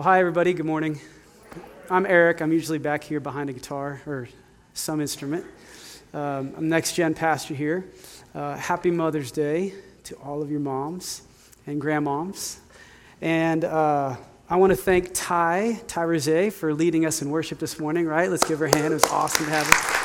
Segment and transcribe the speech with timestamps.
[0.00, 0.54] Well, hi, everybody.
[0.54, 0.98] Good morning.
[1.90, 2.40] I'm Eric.
[2.40, 4.30] I'm usually back here behind a guitar or
[4.72, 5.44] some instrument.
[6.14, 7.84] Um, I'm next gen pastor here.
[8.34, 9.74] Uh, happy Mother's Day
[10.04, 11.20] to all of your moms
[11.66, 12.60] and grandmoms.
[13.20, 14.16] And uh,
[14.48, 18.30] I want to thank Ty, Ty Rosé, for leading us in worship this morning, right?
[18.30, 18.92] Let's give her a hand.
[18.92, 19.99] It was awesome to have her.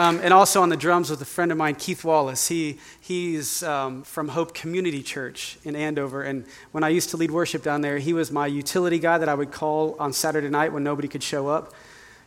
[0.00, 2.48] Um, and also on the drums with a friend of mine, Keith Wallace.
[2.48, 6.22] He, he's um, from Hope Community Church in Andover.
[6.22, 9.28] And when I used to lead worship down there, he was my utility guy that
[9.28, 11.74] I would call on Saturday night when nobody could show up.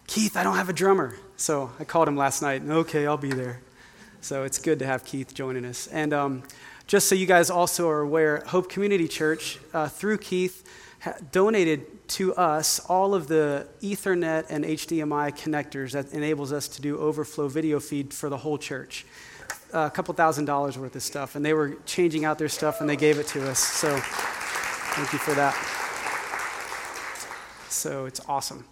[0.05, 1.16] Keith, I don't have a drummer.
[1.36, 2.62] So I called him last night.
[2.62, 3.59] Okay, I'll be there.
[4.22, 5.88] So it's good to have Keith joining us.
[5.88, 6.44] And um,
[6.86, 10.64] just so you guys also are aware, Hope Community Church, uh, through Keith,
[11.04, 16.82] ha- donated to us all of the Ethernet and HDMI connectors that enables us to
[16.82, 19.06] do overflow video feed for the whole church.
[19.74, 22.80] Uh, a couple thousand dollars worth of stuff, and they were changing out their stuff,
[22.80, 23.60] and they gave it to us.
[23.60, 25.54] So, thank you for that.
[27.70, 28.66] So it's awesome.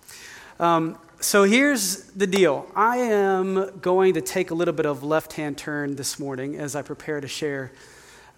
[0.59, 2.67] Um, so here's the deal.
[2.75, 6.83] I am going to take a little bit of left-hand turn this morning as I
[6.83, 7.71] prepare to share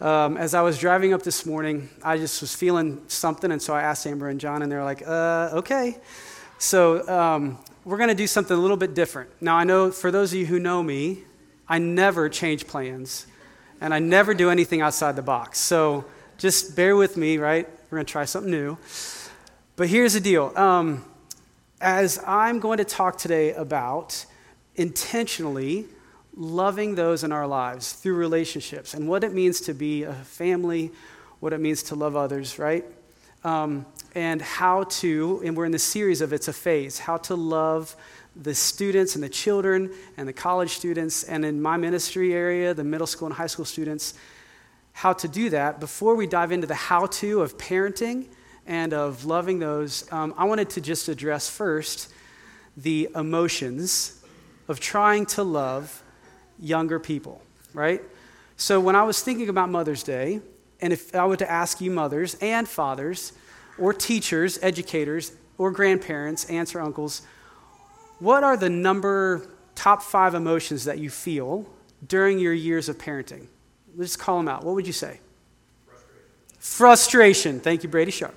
[0.04, 3.74] um, as I was driving up this morning, I just was feeling something, and so
[3.74, 5.98] I asked Amber and John, and they're like, uh, okay.
[6.60, 9.30] So um, we're going to do something a little bit different.
[9.42, 11.20] Now, I know for those of you who know me,
[11.70, 13.28] I never change plans,
[13.80, 15.60] and I never do anything outside the box.
[15.60, 16.04] So
[16.38, 17.66] just bear with me, right?
[17.90, 18.78] We're going to try something new.
[19.78, 20.52] But here's the deal.
[20.58, 21.06] Um,
[21.80, 24.26] as I'm going to talk today about
[24.76, 25.86] intentionally
[26.36, 30.92] loving those in our lives through relationships and what it means to be a family,
[31.40, 32.86] what it means to love others, right?
[33.44, 37.36] Um, and how to, and we're in the series of It's a Phase, how to
[37.36, 37.96] love
[38.36, 42.84] the students and the children and the college students, and in my ministry area, the
[42.84, 44.16] middle school and high school students,
[44.94, 45.80] how to do that.
[45.80, 48.28] Before we dive into the how to of parenting
[48.66, 52.12] and of loving those, um, I wanted to just address first
[52.78, 54.24] the emotions
[54.68, 56.03] of trying to love
[56.64, 57.42] younger people,
[57.74, 58.02] right?
[58.56, 60.40] So when I was thinking about Mother's Day,
[60.82, 63.34] and if I were to ask you mothers and fathers,
[63.78, 67.24] or teachers, educators, or grandparents, aunts or uncles,
[68.20, 71.68] what are the number top five emotions that you feel
[72.08, 73.48] during your years of parenting?
[73.96, 74.64] Let's call them out.
[74.64, 75.20] What would you say?
[75.86, 76.60] Frustration.
[76.60, 77.60] Frustration.
[77.60, 78.36] Thank you, Brady Sharp.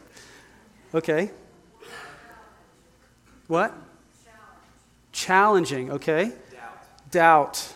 [0.94, 1.30] Okay.
[3.46, 3.74] What?
[5.12, 5.92] Challenging.
[5.92, 6.32] Okay.
[6.50, 7.10] Doubt.
[7.10, 7.72] Doubt.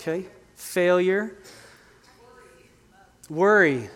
[0.00, 0.26] Okay.
[0.54, 1.36] Failure.
[3.28, 3.90] Worry.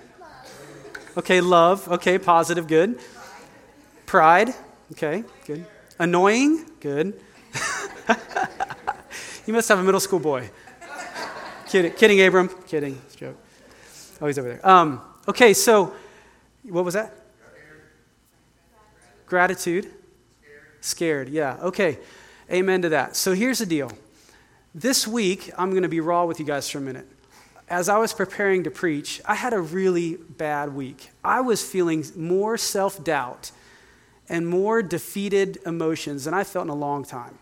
[1.16, 1.88] Okay, love.
[1.88, 2.98] Okay, positive, good.
[4.04, 4.52] Pride.
[4.90, 5.64] Okay, good.
[6.00, 6.66] Annoying.
[6.80, 7.20] Good.
[9.46, 10.50] you must have a middle school boy.
[11.68, 12.48] kidding, kidding, Abram.
[12.66, 13.00] Kidding.
[13.14, 13.38] Joke.
[14.20, 14.68] Oh, he's over there.
[14.68, 15.94] Um, okay, so
[16.64, 17.14] what was that?
[19.26, 19.88] Gratitude.
[20.80, 21.28] Scared.
[21.28, 21.58] Yeah.
[21.62, 21.98] Okay.
[22.50, 23.14] Amen to that.
[23.14, 23.92] So here's the deal.
[24.74, 27.06] This week, I'm going to be raw with you guys for a minute.
[27.68, 31.10] As I was preparing to preach, I had a really bad week.
[31.22, 33.50] I was feeling more self doubt
[34.30, 37.38] and more defeated emotions than I felt in a long time.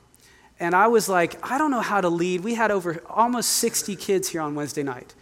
[0.58, 2.40] And I was like, I don't know how to lead.
[2.40, 5.14] We had over almost 60 kids here on Wednesday night.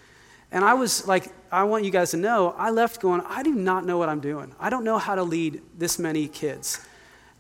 [0.51, 3.55] And I was like, I want you guys to know, I left going, I do
[3.55, 4.55] not know what I'm doing.
[4.59, 6.81] I don't know how to lead this many kids.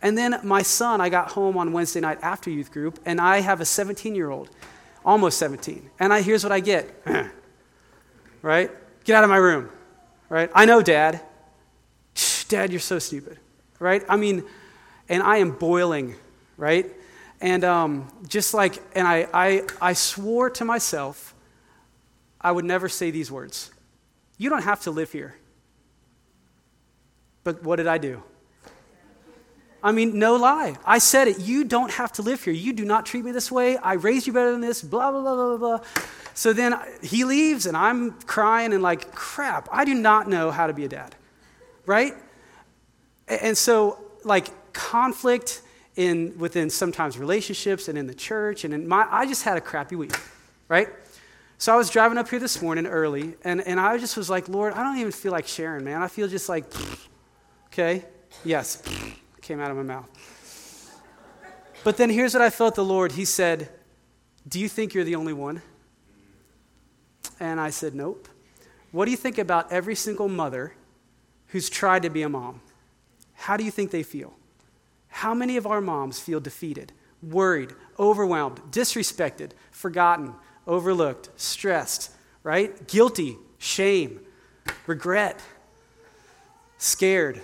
[0.00, 3.40] And then my son, I got home on Wednesday night after youth group, and I
[3.40, 4.50] have a 17 year old,
[5.04, 5.90] almost 17.
[5.98, 6.88] And I, here's what I get
[8.42, 8.70] right?
[9.04, 9.68] Get out of my room,
[10.28, 10.50] right?
[10.54, 11.20] I know, Dad.
[12.48, 13.38] Dad, you're so stupid,
[13.78, 14.04] right?
[14.08, 14.44] I mean,
[15.08, 16.14] and I am boiling,
[16.56, 16.86] right?
[17.40, 21.34] And um, just like, and I, I, I swore to myself
[22.40, 23.70] I would never say these words.
[24.36, 25.36] You don't have to live here.
[27.44, 28.22] But what did I do?
[29.82, 30.76] I mean, no lie.
[30.84, 31.38] I said it.
[31.38, 32.52] You don't have to live here.
[32.52, 33.76] You do not treat me this way.
[33.76, 35.80] I raised you better than this, blah, blah, blah, blah, blah.
[36.34, 40.66] So then he leaves, and I'm crying and like, crap, I do not know how
[40.66, 41.14] to be a dad,
[41.86, 42.14] right?
[43.28, 45.62] And so, like, conflict
[45.96, 49.60] in within sometimes relationships and in the church, and in my, I just had a
[49.60, 50.16] crappy week,
[50.68, 50.88] right?
[51.58, 54.48] So I was driving up here this morning early, and, and I just was like,
[54.48, 56.02] Lord, I don't even feel like sharing, man.
[56.02, 56.64] I feel just like,
[57.72, 58.04] okay,
[58.44, 58.82] yes
[59.48, 61.00] came out of my mouth.
[61.82, 63.12] But then here's what I felt the Lord.
[63.12, 63.70] He said,
[64.46, 65.62] Do you think you're the only one?
[67.40, 68.28] And I said, Nope.
[68.92, 70.74] What do you think about every single mother
[71.46, 72.60] who's tried to be a mom?
[73.32, 74.34] How do you think they feel?
[75.08, 76.92] How many of our moms feel defeated,
[77.22, 80.34] worried, overwhelmed, disrespected, forgotten,
[80.66, 82.10] overlooked, stressed,
[82.42, 82.86] right?
[82.86, 84.20] Guilty, shame,
[84.86, 85.40] regret?
[86.78, 87.40] scared,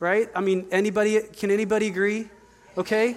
[0.00, 0.28] right?
[0.34, 2.28] I mean, anybody, can anybody agree?
[2.76, 3.16] Okay?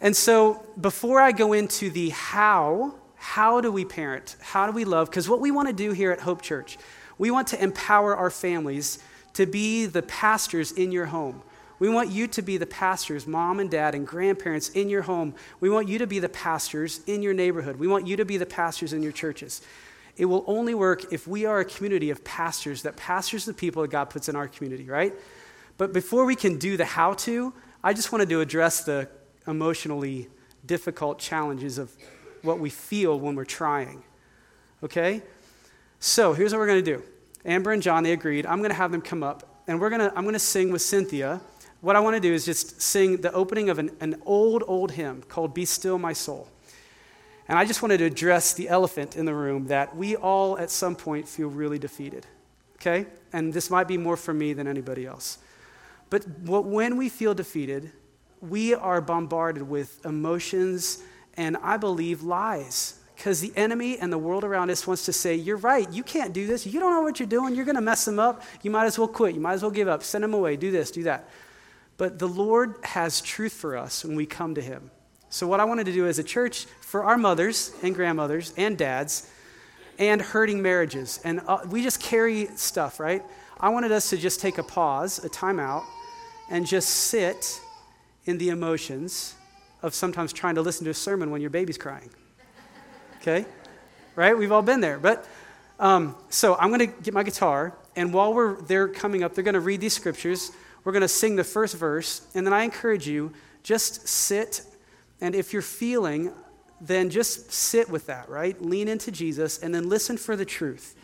[0.00, 4.36] And so before I go into the how, how do we parent?
[4.40, 5.10] How do we love?
[5.10, 6.78] Because what we want to do here at Hope Church,
[7.18, 8.98] we want to empower our families
[9.34, 11.42] to be the pastors in your home.
[11.78, 15.34] We want you to be the pastors, mom and dad and grandparents in your home.
[15.60, 17.76] We want you to be the pastors in your neighborhood.
[17.76, 19.62] We want you to be the pastors in your churches.
[20.16, 23.80] It will only work if we are a community of pastors that pastors the people
[23.82, 25.14] that God puts in our community, right?
[25.80, 29.08] But before we can do the how to, I just wanted to address the
[29.46, 30.28] emotionally
[30.66, 31.90] difficult challenges of
[32.42, 34.02] what we feel when we're trying.
[34.82, 35.22] Okay?
[35.98, 37.02] So here's what we're going to do.
[37.46, 38.44] Amber and John, they agreed.
[38.44, 40.82] I'm going to have them come up, and we're to, I'm going to sing with
[40.82, 41.40] Cynthia.
[41.80, 44.90] What I want to do is just sing the opening of an, an old, old
[44.90, 46.46] hymn called Be Still My Soul.
[47.48, 50.70] And I just wanted to address the elephant in the room that we all at
[50.70, 52.26] some point feel really defeated.
[52.74, 53.06] Okay?
[53.32, 55.38] And this might be more for me than anybody else.
[56.10, 57.92] But when we feel defeated,
[58.40, 61.02] we are bombarded with emotions
[61.34, 62.96] and I believe lies.
[63.14, 66.32] Because the enemy and the world around us wants to say, You're right, you can't
[66.32, 66.66] do this.
[66.66, 67.54] You don't know what you're doing.
[67.54, 68.42] You're going to mess them up.
[68.62, 69.34] You might as well quit.
[69.34, 70.02] You might as well give up.
[70.02, 70.56] Send them away.
[70.56, 71.28] Do this, do that.
[71.98, 74.90] But the Lord has truth for us when we come to Him.
[75.28, 78.78] So, what I wanted to do as a church for our mothers and grandmothers and
[78.78, 79.30] dads
[79.98, 83.22] and hurting marriages, and uh, we just carry stuff, right?
[83.60, 85.84] I wanted us to just take a pause, a timeout,
[86.50, 87.60] and just sit
[88.26, 89.34] in the emotions
[89.82, 92.10] of sometimes trying to listen to a sermon when your baby's crying.
[93.20, 93.46] Okay?
[94.16, 94.36] Right?
[94.36, 94.98] We've all been there.
[94.98, 95.26] But
[95.78, 99.44] um, so I'm going to get my guitar, and while we're there coming up, they're
[99.44, 100.52] going to read these scriptures.
[100.84, 103.32] We're going to sing the first verse, and then I encourage you
[103.62, 104.62] just sit
[105.20, 106.32] and if you're feeling,
[106.80, 108.60] then just sit with that, right?
[108.60, 110.96] Lean into Jesus and then listen for the truth.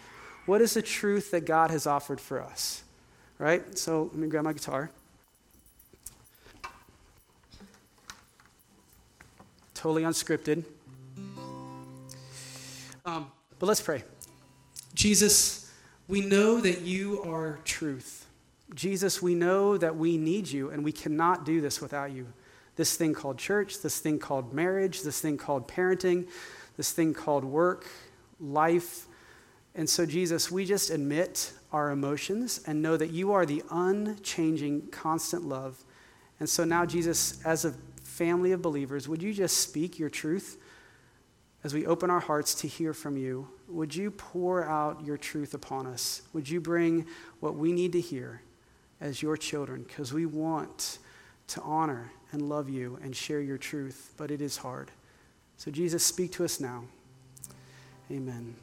[0.46, 2.82] What is the truth that God has offered for us?
[3.38, 3.76] Right?
[3.76, 4.90] So let me grab my guitar.
[9.86, 10.64] Totally unscripted.
[13.04, 13.30] Um,
[13.60, 14.02] but let's pray.
[14.94, 15.70] Jesus,
[16.08, 18.26] we know that you are truth.
[18.74, 22.26] Jesus, we know that we need you and we cannot do this without you
[22.74, 26.26] this thing called church, this thing called marriage, this thing called parenting,
[26.76, 27.86] this thing called work,
[28.40, 29.06] life.
[29.76, 34.88] And so, Jesus, we just admit our emotions and know that you are the unchanging,
[34.88, 35.84] constant love.
[36.40, 37.72] And so now, Jesus, as a
[38.16, 40.56] family of believers, would you just speak your truth
[41.64, 43.46] as we open our hearts to hear from you?
[43.68, 46.22] Would you pour out your truth upon us?
[46.32, 47.06] Would you bring
[47.40, 48.40] what we need to hear
[49.02, 49.84] as your children?
[49.86, 50.98] Because we want
[51.48, 54.90] to honor and love you and share your truth, but it is hard.
[55.58, 56.84] So, Jesus, speak to us now.
[58.10, 58.54] Amen.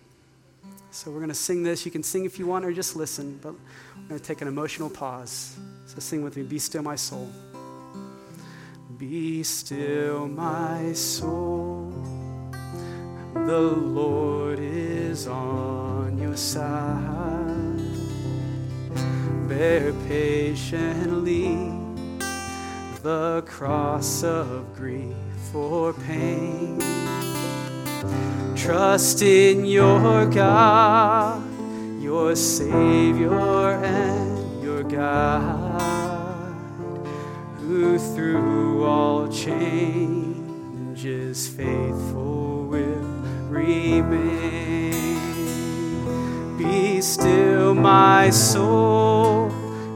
[0.89, 1.85] So, we're going to sing this.
[1.85, 4.47] You can sing if you want or just listen, but we're going to take an
[4.47, 5.57] emotional pause.
[5.85, 7.29] So, sing with me Be still, my soul.
[8.97, 11.91] Be still, my soul.
[13.33, 17.79] The Lord is on your side.
[19.47, 21.71] Bear patiently
[23.01, 25.15] the cross of grief
[25.55, 26.79] or pain.
[28.55, 31.41] Trust in your God,
[32.01, 35.62] your Savior and your God,
[37.97, 39.83] through all changes
[41.47, 44.93] faithful will remain.
[46.57, 49.51] Be still, my soul,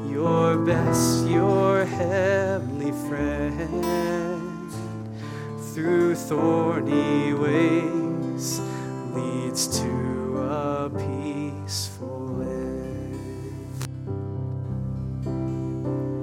[0.10, 4.72] your best, your heavenly friend
[5.74, 8.60] through thorny ways
[9.14, 13.20] leads to a peaceful end.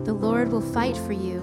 [0.05, 1.43] The Lord will fight for you.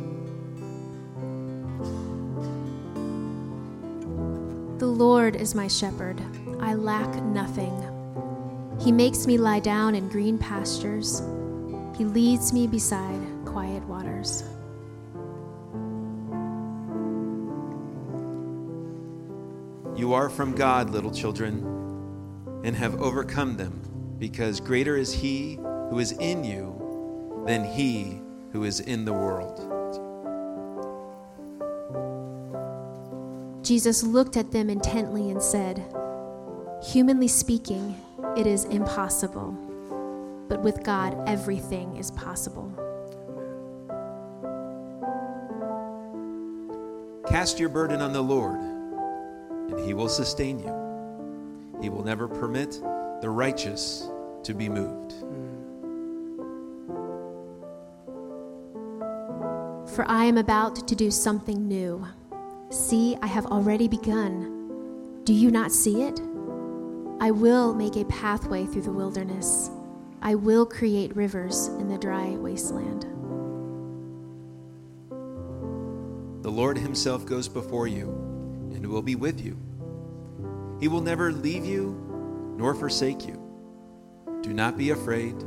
[5.01, 6.21] Lord is my shepherd,
[6.59, 7.75] I lack nothing.
[8.79, 11.23] He makes me lie down in green pastures,
[11.97, 14.43] He leads me beside quiet waters.
[19.99, 21.63] You are from God, little children,
[22.63, 23.81] and have overcome them,
[24.19, 25.55] because greater is He
[25.89, 29.70] who is in you than He who is in the world.
[33.71, 35.81] Jesus looked at them intently and said,
[36.91, 37.95] Humanly speaking,
[38.35, 39.53] it is impossible,
[40.49, 42.69] but with God, everything is possible.
[47.29, 51.79] Cast your burden on the Lord, and he will sustain you.
[51.81, 52.71] He will never permit
[53.21, 54.09] the righteous
[54.43, 55.13] to be moved.
[59.95, 62.05] For I am about to do something new.
[62.71, 65.21] See, I have already begun.
[65.25, 66.21] Do you not see it?
[67.19, 69.69] I will make a pathway through the wilderness.
[70.21, 73.01] I will create rivers in the dry wasteland.
[76.43, 78.07] The Lord Himself goes before you
[78.73, 79.57] and will be with you.
[80.79, 83.37] He will never leave you nor forsake you.
[84.43, 85.37] Do not be afraid.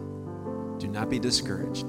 [0.79, 1.89] Do not be discouraged.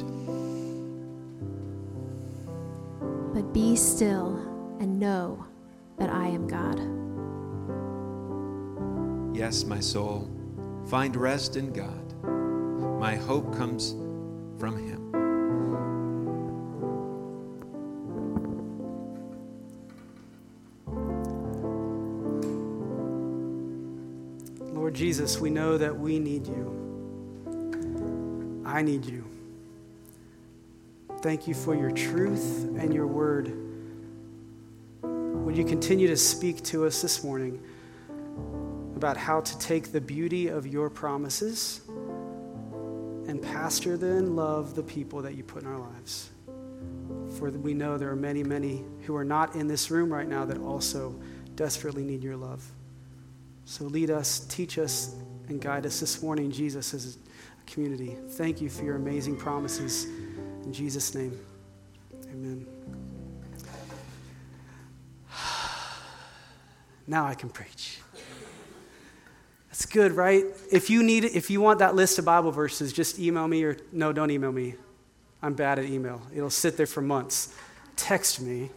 [3.34, 4.55] But be still
[5.00, 5.46] know
[5.98, 6.80] that I am God.
[9.36, 10.30] Yes, my soul,
[10.88, 12.14] find rest in God.
[13.00, 13.92] My hope comes
[14.58, 15.12] from Him.
[24.74, 26.86] Lord Jesus, we know that we need you.
[28.66, 29.26] I need you.
[31.22, 33.65] Thank you for your truth and your word.
[35.56, 37.64] Would you continue to speak to us this morning
[38.98, 44.84] about how to take the beauty of your promises and pastor them and love the
[44.84, 46.30] people that you put in our lives?
[47.38, 50.44] For we know there are many, many who are not in this room right now
[50.44, 51.18] that also
[51.56, 52.62] desperately need your love.
[53.64, 55.16] So lead us, teach us,
[55.48, 58.18] and guide us this morning, Jesus, as a community.
[58.32, 60.04] Thank you for your amazing promises.
[60.04, 61.40] In Jesus' name,
[62.26, 63.05] amen.
[67.08, 68.00] Now I can preach.
[69.70, 70.46] That's good, right?
[70.72, 73.78] If you need if you want that list of Bible verses, just email me or
[73.92, 74.76] no, don't email me.
[75.42, 76.22] I'm bad at email.
[76.34, 77.54] It'll sit there for months.
[77.96, 78.72] Text me,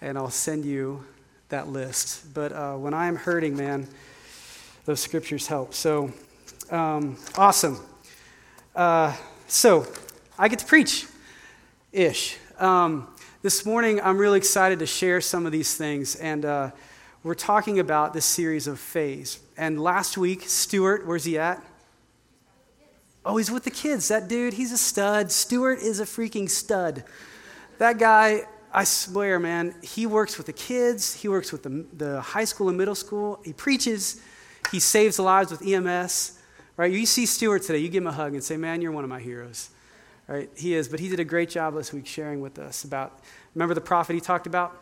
[0.00, 1.02] and I'll send you
[1.48, 2.32] that list.
[2.34, 3.88] But uh, when I am hurting, man,
[4.84, 5.74] those scriptures help.
[5.74, 6.12] So
[6.70, 7.80] um, awesome.
[8.76, 9.16] Uh,
[9.48, 9.86] so
[10.38, 11.06] I get to preach
[11.92, 12.36] ish.
[12.58, 13.08] Um,
[13.42, 16.16] this morning, I'm really excited to share some of these things.
[16.16, 16.70] And uh,
[17.22, 19.38] we're talking about this series of phase.
[19.56, 21.62] And last week, Stuart, where's he at?
[23.24, 24.08] Oh, he's with the kids.
[24.08, 25.30] That dude, he's a stud.
[25.30, 27.04] Stuart is a freaking stud.
[27.78, 32.20] That guy, I swear, man, he works with the kids, he works with the, the
[32.20, 34.20] high school and middle school, he preaches,
[34.72, 36.38] he saves lives with EMS.
[36.76, 36.90] Right?
[36.90, 39.10] You see Stuart today, you give him a hug and say, Man, you're one of
[39.10, 39.70] my heroes.
[40.26, 40.50] Right?
[40.56, 43.20] He is, but he did a great job this week sharing with us about
[43.54, 44.76] remember the prophet he talked about?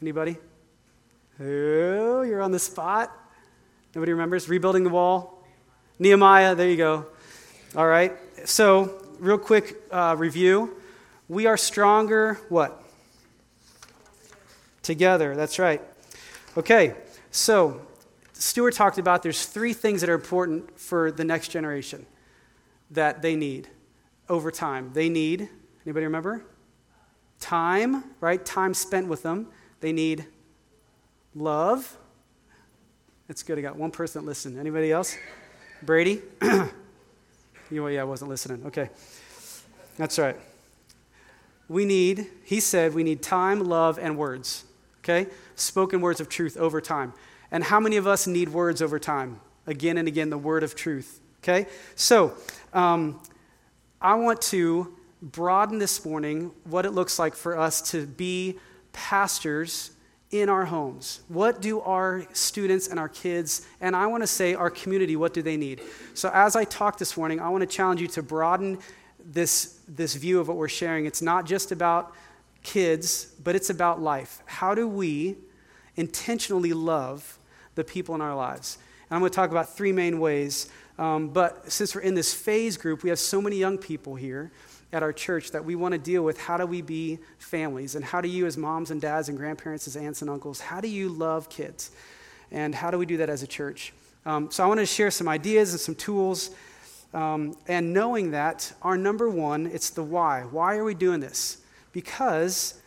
[0.00, 0.38] Anybody?
[1.40, 3.10] Oh, you're on the spot.
[3.92, 4.48] Nobody remembers?
[4.48, 5.42] Rebuilding the wall?
[5.98, 7.06] Nehemiah, there you go.
[7.74, 8.12] All right.
[8.44, 10.76] So, real quick uh, review.
[11.28, 12.84] We are stronger, what?
[14.82, 15.34] Together.
[15.34, 15.82] That's right.
[16.56, 16.94] Okay.
[17.32, 17.84] So,
[18.32, 22.06] Stuart talked about there's three things that are important for the next generation
[22.92, 23.68] that they need
[24.28, 24.92] over time.
[24.92, 25.48] They need,
[25.84, 26.44] anybody remember?
[27.40, 28.44] Time, right?
[28.44, 29.48] Time spent with them.
[29.80, 30.26] They need
[31.34, 31.96] love.
[33.28, 33.58] That's good.
[33.58, 34.58] I got one person that listened.
[34.58, 35.16] Anybody else?
[35.82, 36.20] Brady?
[37.70, 38.66] you, yeah, I wasn't listening.
[38.66, 38.90] Okay.
[39.96, 40.36] That's right.
[41.68, 44.64] We need, he said, we need time, love, and words.
[45.00, 45.26] Okay?
[45.54, 47.14] Spoken words of truth over time.
[47.50, 49.40] And how many of us need words over time?
[49.66, 51.20] Again and again, the word of truth.
[51.42, 51.66] Okay?
[51.94, 52.34] So,
[52.72, 53.20] um,
[54.00, 58.58] I want to broaden this morning what it looks like for us to be
[58.92, 59.90] pastors
[60.30, 61.20] in our homes.
[61.28, 65.32] What do our students and our kids, and I want to say our community, what
[65.32, 65.80] do they need?
[66.14, 68.78] So, as I talk this morning, I want to challenge you to broaden
[69.24, 71.06] this, this view of what we're sharing.
[71.06, 72.12] It's not just about
[72.62, 74.42] kids, but it's about life.
[74.46, 75.36] How do we
[75.96, 77.38] intentionally love
[77.74, 78.78] the people in our lives?
[79.08, 80.68] And I'm going to talk about three main ways.
[80.98, 84.50] Um, but since we're in this phase group, we have so many young people here
[84.94, 87.96] at our church that we want to deal with how do we be families?
[87.96, 90.80] And how do you as moms and dads and grandparents as aunts and uncles how
[90.80, 91.90] do you love kids?
[92.52, 93.92] And how do we do that as a church?
[94.24, 96.50] Um, so i want to share some ideas and some tools.
[97.12, 100.42] Um, and knowing that our number one it's the why.
[100.42, 101.58] Why are we doing this?
[101.92, 102.80] Because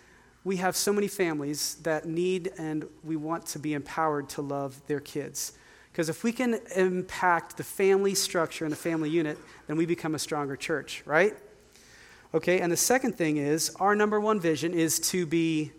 [0.46, 4.82] we have so many families that need and we want to be empowered to love
[4.88, 5.52] their kids.
[5.92, 9.38] Because if we can impact the family structure and the family unit
[9.68, 11.36] then we become a stronger church right
[12.34, 15.72] Okay, and the second thing is our number one vision is to be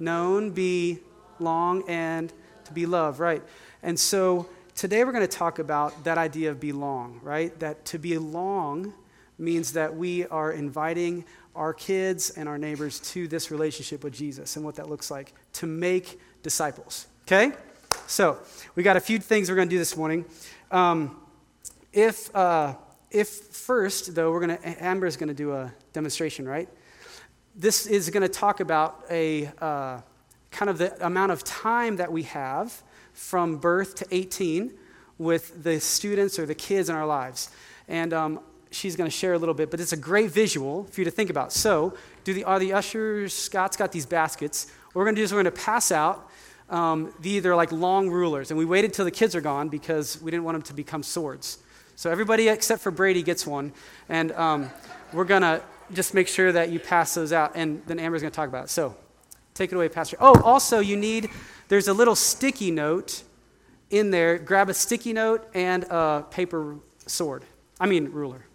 [0.00, 0.98] known, be
[1.38, 2.32] long, and
[2.64, 3.42] to be loved, right?
[3.80, 7.56] And so today we're going to talk about that idea of belong, right?
[7.60, 8.92] That to belong
[9.38, 14.56] means that we are inviting our kids and our neighbors to this relationship with Jesus
[14.56, 17.06] and what that looks like to make disciples.
[17.22, 17.52] Okay?
[18.08, 18.38] So,
[18.74, 20.24] we got a few things we're going to do this morning.
[20.72, 21.20] Um,
[21.92, 22.74] if, uh,
[23.12, 26.68] if first, though, we're going to, Amber is going to do a demonstration, right?
[27.54, 30.00] This is going to talk about a uh,
[30.50, 34.72] kind of the amount of time that we have from birth to 18
[35.18, 37.50] with the students or the kids in our lives.
[37.86, 38.40] And um,
[38.70, 41.10] she's going to share a little bit, but it's a great visual for you to
[41.10, 41.52] think about.
[41.52, 44.68] So, do the, are the ushers, Scott's got these baskets.
[44.92, 46.30] What we're going to do is we're going to pass out
[46.70, 48.50] um, the, they're like long rulers.
[48.50, 51.02] And we waited till the kids are gone because we didn't want them to become
[51.02, 51.58] swords.
[52.02, 53.72] So, everybody except for Brady gets one.
[54.08, 54.70] And um,
[55.12, 57.52] we're going to just make sure that you pass those out.
[57.54, 58.70] And then Amber's going to talk about it.
[58.70, 58.96] So,
[59.54, 60.16] take it away, Pastor.
[60.18, 61.30] Oh, also, you need,
[61.68, 63.22] there's a little sticky note
[63.90, 64.36] in there.
[64.36, 66.74] Grab a sticky note and a paper
[67.06, 67.44] sword.
[67.78, 68.46] I mean, ruler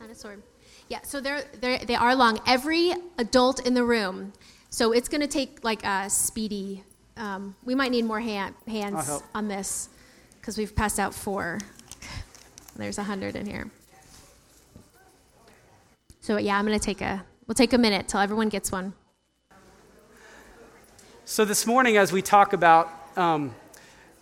[0.00, 0.42] And a sword.
[0.88, 2.40] Yeah, so they're, they're, they are long.
[2.48, 4.32] Every adult in the room,
[4.70, 6.82] so it's going to take like a speedy,
[7.16, 9.88] um, we might need more hand, hands on this
[10.40, 11.60] because we've passed out four.
[12.76, 13.70] There's a hundred in here.
[16.20, 18.94] So yeah, I'm going to take a, we'll take a minute till everyone gets one.
[21.24, 23.54] So this morning, as we talk about um,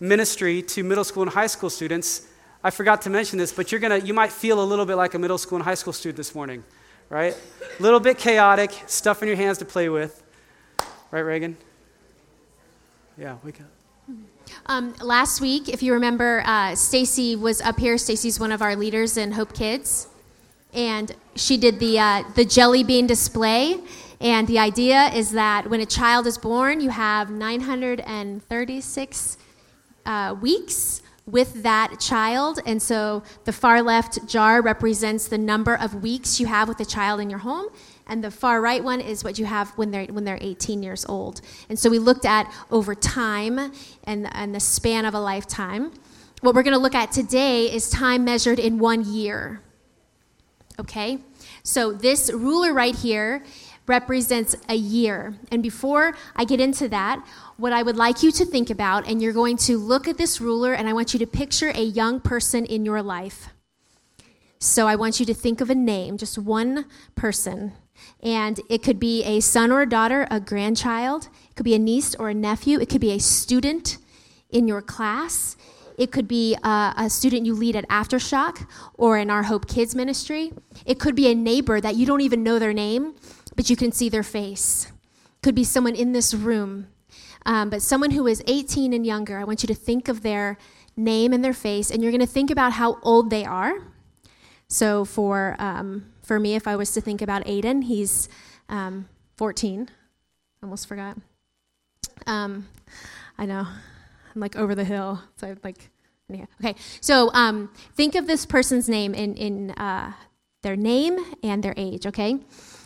[0.01, 2.27] ministry to middle school and high school students,
[2.63, 5.15] I forgot to mention this, but you're gonna, you might feel a little bit like
[5.15, 6.63] a middle school and high school student this morning,
[7.09, 7.37] right?
[7.79, 10.23] A little bit chaotic, stuff in your hands to play with.
[11.11, 11.57] Right, Reagan?
[13.17, 13.80] Yeah, wake up.
[14.67, 17.99] Um, last week, if you remember, uh, Stacy was up here.
[17.99, 20.07] Stacy's one of our leaders in Hope Kids,
[20.73, 23.81] and she did the uh, the jelly bean display.
[24.21, 29.39] And the idea is that when a child is born, you have 936
[30.05, 32.61] uh, weeks with that child.
[32.67, 36.85] And so the far left jar represents the number of weeks you have with the
[36.85, 37.67] child in your home.
[38.11, 41.07] And the far right one is what you have when they're, when they're 18 years
[41.07, 41.41] old.
[41.69, 43.73] And so we looked at over time
[44.05, 45.93] and, and the span of a lifetime.
[46.41, 49.63] What we're going to look at today is time measured in one year.
[50.81, 51.19] Okay?
[51.63, 53.45] So this ruler right here
[53.87, 55.37] represents a year.
[55.53, 57.25] And before I get into that,
[57.59, 60.41] what I would like you to think about, and you're going to look at this
[60.41, 63.51] ruler, and I want you to picture a young person in your life.
[64.59, 67.73] So I want you to think of a name, just one person.
[68.23, 71.79] And it could be a son or a daughter, a grandchild, it could be a
[71.79, 73.99] niece or a nephew, it could be a student
[74.51, 75.57] in your class.
[75.97, 79.95] It could be a, a, student you lead at Aftershock or in our Hope Kids
[79.95, 80.51] ministry.
[80.87, 83.15] It could be a neighbor that you don't even know their name,
[83.55, 84.91] but you can see their face.
[85.43, 86.87] Could be someone in this room.
[87.45, 90.57] Um, but someone who is 18 and younger, I want you to think of their
[90.97, 93.75] name and their face, and you're going to think about how old they are.
[94.69, 98.29] So for, um, for me, if I was to think about Aiden, he's
[98.69, 99.89] um, 14.
[100.63, 101.17] Almost forgot.
[102.25, 102.69] Um,
[103.37, 103.67] I know.
[103.67, 105.21] I'm like over the hill.
[105.39, 105.91] So I'm like,
[106.61, 106.77] okay.
[107.01, 110.13] So um, think of this person's name in, in uh,
[110.63, 112.39] their name and their age, okay?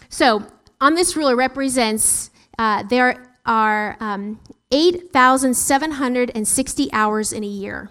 [0.09, 0.46] So
[0.80, 4.40] on this ruler represents uh, there are um,
[4.72, 7.90] 8,760 hours in a year.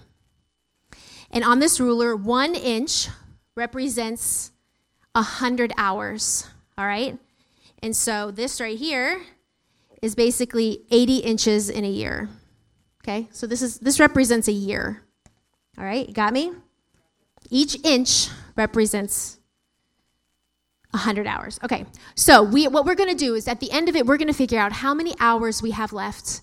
[1.29, 3.07] And on this ruler, one inch
[3.55, 4.49] represents
[5.13, 6.47] 100 hours,
[6.78, 7.17] all right?
[7.82, 9.21] And so this right here
[10.02, 12.30] is basically 80 inches in a year.
[13.04, 13.28] Okay?
[13.32, 15.04] So this is this represents a year.
[15.78, 16.12] All right?
[16.13, 16.54] Got me?
[17.49, 19.39] Each inch represents
[20.91, 21.60] 100 hours.
[21.63, 24.17] Okay, so we, what we're going to do is at the end of it, we're
[24.17, 26.41] going to figure out how many hours we have left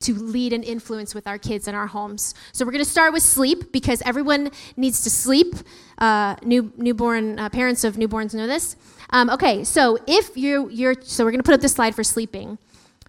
[0.00, 2.34] to lead and influence with our kids in our homes.
[2.52, 5.54] So we're going to start with sleep because everyone needs to sleep.
[5.98, 8.76] Uh, new newborn uh, parents of newborns know this.
[9.10, 12.04] Um, okay, so if you you're so we're going to put up this slide for
[12.04, 12.58] sleeping.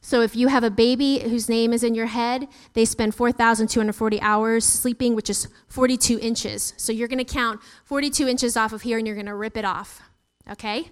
[0.02, 4.22] So if you have a baby whose name is in your head, they spend 4,240
[4.22, 6.74] hours sleeping, which is 42 inches.
[6.78, 9.58] So you're going to count 42 inches off of here and you're going to rip
[9.58, 10.02] it off
[10.50, 10.92] okay?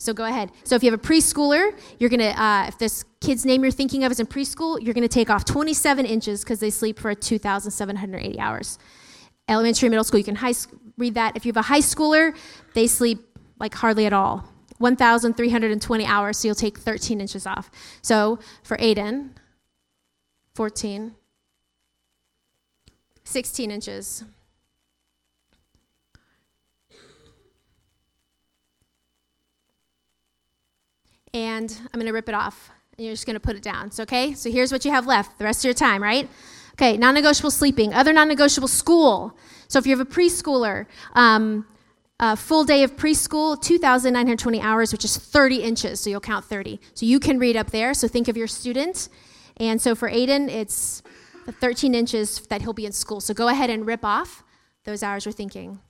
[0.00, 0.50] So go ahead.
[0.64, 4.02] So if you have a preschooler, you're gonna, uh, if this kid's name you're thinking
[4.02, 8.40] of is in preschool, you're gonna take off 27 inches because they sleep for 2,780
[8.40, 8.78] hours.
[9.46, 10.54] Elementary, middle school, you can high,
[10.96, 11.36] read that.
[11.36, 12.34] If you have a high schooler,
[12.72, 13.18] they sleep
[13.58, 14.48] like hardly at all.
[14.78, 17.70] 1,320 hours, so you'll take 13 inches off.
[18.00, 19.32] So for Aiden,
[20.54, 21.14] 14,
[23.24, 24.24] 16 inches.
[31.32, 33.90] And I'm going to rip it off and you're just going to put it down.
[33.90, 34.34] So, okay?
[34.34, 36.28] So here's what you have left the rest of your time, right?
[36.72, 39.36] Okay, non negotiable sleeping, other non negotiable school.
[39.68, 41.66] So if you have a preschooler, um,
[42.18, 46.80] a full day of preschool, 2,920 hours, which is 30 inches, so you'll count 30.
[46.94, 49.08] So you can read up there, so think of your student.
[49.56, 51.02] And so for Aiden, it's
[51.60, 53.20] 13 inches that he'll be in school.
[53.20, 54.42] So go ahead and rip off
[54.84, 55.80] those hours you're thinking.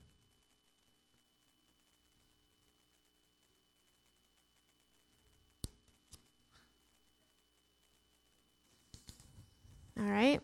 [10.01, 10.41] All right.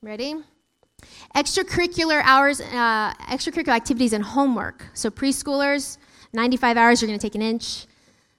[0.00, 0.36] Ready?
[1.36, 4.86] Extracurricular hours, uh, extracurricular activities and homework.
[4.94, 5.98] So preschoolers,
[6.32, 7.84] 95 hours, you're going to take an inch.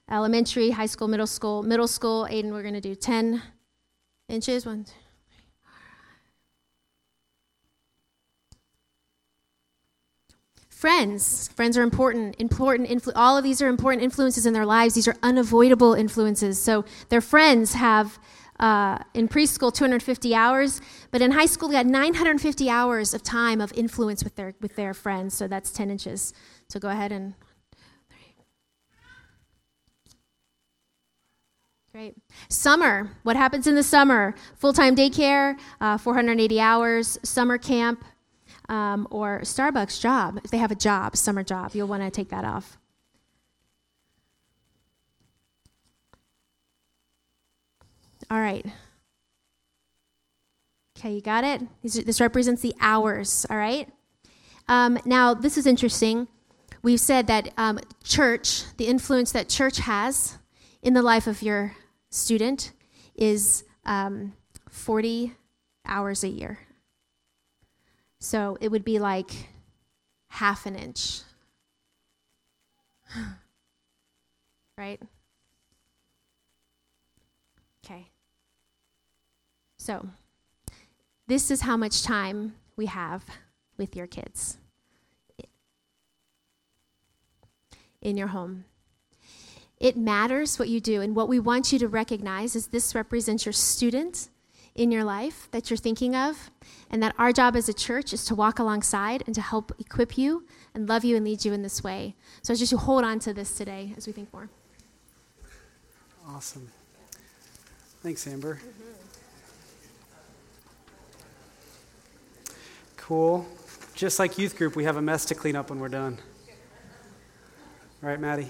[0.09, 1.61] Elementary, high school, middle school.
[1.61, 3.39] Middle school, Aiden, we're going to do 10
[4.29, 4.65] inches.
[4.65, 4.93] One, two,
[10.69, 11.49] Friends.
[11.55, 12.35] Friends are important.
[12.39, 12.89] Important.
[12.89, 14.93] Influ- all of these are important influences in their lives.
[14.95, 16.59] These are unavoidable influences.
[16.61, 18.19] So their friends have
[18.59, 23.61] uh, in preschool 250 hours, but in high school they got 950 hours of time
[23.61, 25.33] of influence with their with their friends.
[25.33, 26.33] So that's 10 inches.
[26.69, 27.33] So go ahead and.
[31.91, 32.17] Great.
[32.49, 33.09] Summer.
[33.23, 34.35] What happens in the summer?
[34.57, 38.03] Full time daycare, uh, 480 hours, summer camp,
[38.67, 40.41] um, or Starbucks job.
[40.43, 42.77] If they have a job, summer job, you'll want to take that off.
[48.29, 48.65] All right.
[50.97, 51.61] Okay, you got it?
[51.83, 53.89] This represents the hours, all right?
[54.67, 56.27] Um, now, this is interesting.
[56.81, 60.37] We've said that um, church, the influence that church has
[60.81, 61.75] in the life of your
[62.09, 62.71] student,
[63.15, 64.33] is um,
[64.69, 65.33] 40
[65.85, 66.59] hours a year.
[68.19, 69.49] So it would be like
[70.29, 71.21] half an inch.
[74.77, 75.01] right?
[77.85, 78.07] Okay.
[79.85, 80.07] So,
[81.27, 83.23] this is how much time we have
[83.77, 84.57] with your kids
[88.01, 88.65] in your home.
[89.79, 93.45] It matters what you do, and what we want you to recognize is this represents
[93.45, 94.29] your student
[94.73, 96.49] in your life that you're thinking of,
[96.89, 100.17] and that our job as a church is to walk alongside and to help equip
[100.17, 102.15] you and love you and lead you in this way.
[102.41, 104.49] So I just you hold on to this today as we think more.
[106.27, 106.71] Awesome.
[108.01, 108.55] Thanks, Amber.
[108.55, 108.84] Mm-hmm.
[113.05, 113.45] Cool.
[113.93, 116.17] Just like youth group, we have a mess to clean up when we're done.
[118.01, 118.49] Right, Maddie?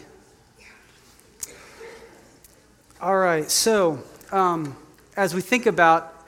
[3.02, 4.78] All right, so um,
[5.18, 6.26] as we think about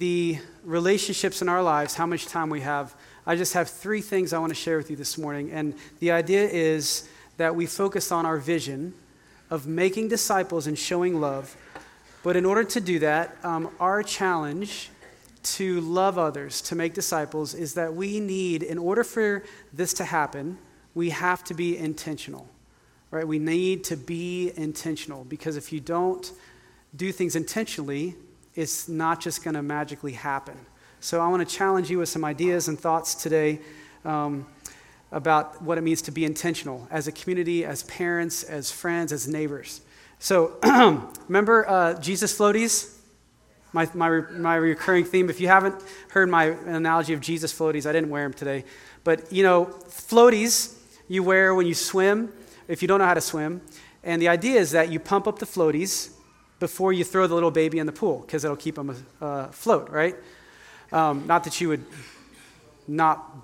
[0.00, 2.92] the relationships in our lives, how much time we have,
[3.24, 5.52] I just have three things I want to share with you this morning.
[5.52, 8.94] And the idea is that we focus on our vision
[9.48, 11.56] of making disciples and showing love.
[12.24, 14.90] But in order to do that, um, our challenge
[15.44, 20.04] to love others, to make disciples, is that we need, in order for this to
[20.04, 20.58] happen,
[20.94, 22.48] we have to be intentional.
[23.10, 23.26] Right?
[23.26, 26.32] We need to be intentional because if you don't
[26.96, 28.16] do things intentionally,
[28.54, 30.56] it's not just going to magically happen.
[31.00, 33.60] So I want to challenge you with some ideas and thoughts today
[34.04, 34.46] um,
[35.12, 39.28] about what it means to be intentional as a community, as parents, as friends, as
[39.28, 39.80] neighbors.
[40.18, 40.56] So
[41.28, 42.93] remember uh, Jesus floaties?
[43.74, 45.28] My, my, my recurring theme.
[45.28, 45.74] If you haven't
[46.10, 48.64] heard my analogy of Jesus floaties, I didn't wear them today.
[49.02, 52.32] But, you know, floaties you wear when you swim
[52.68, 53.60] if you don't know how to swim.
[54.04, 56.12] And the idea is that you pump up the floaties
[56.60, 59.90] before you throw the little baby in the pool because it'll keep them uh, afloat,
[59.90, 60.14] right?
[60.92, 61.84] Um, not that you would
[62.86, 63.36] not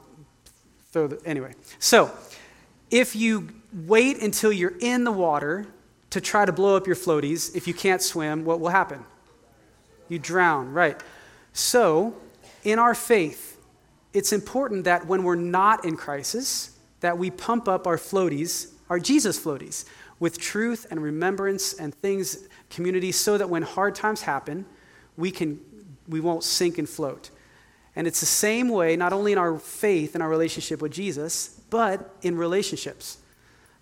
[0.92, 1.20] throw the.
[1.26, 1.54] Anyway.
[1.80, 2.10] So,
[2.90, 5.66] if you wait until you're in the water
[6.10, 9.04] to try to blow up your floaties, if you can't swim, what will happen?
[10.10, 11.00] You drown, right?
[11.52, 12.14] So,
[12.64, 13.58] in our faith,
[14.12, 18.98] it's important that when we're not in crisis, that we pump up our floaties, our
[18.98, 19.84] Jesus floaties,
[20.18, 24.66] with truth and remembrance and things, community, so that when hard times happen,
[25.16, 25.60] we can
[26.08, 27.30] we won't sink and float.
[27.94, 31.60] And it's the same way, not only in our faith and our relationship with Jesus,
[31.70, 33.18] but in relationships.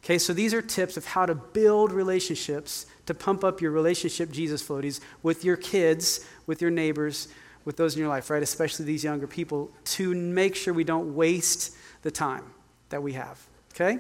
[0.04, 4.31] Okay, so these are tips of how to build relationships to pump up your relationship
[4.31, 7.29] Jesus floaties with your kids, with your neighbors,
[7.64, 8.42] with those in your life, right?
[8.42, 12.44] Especially these younger people, to make sure we don't waste the time
[12.90, 13.40] that we have.
[13.75, 13.99] Okay?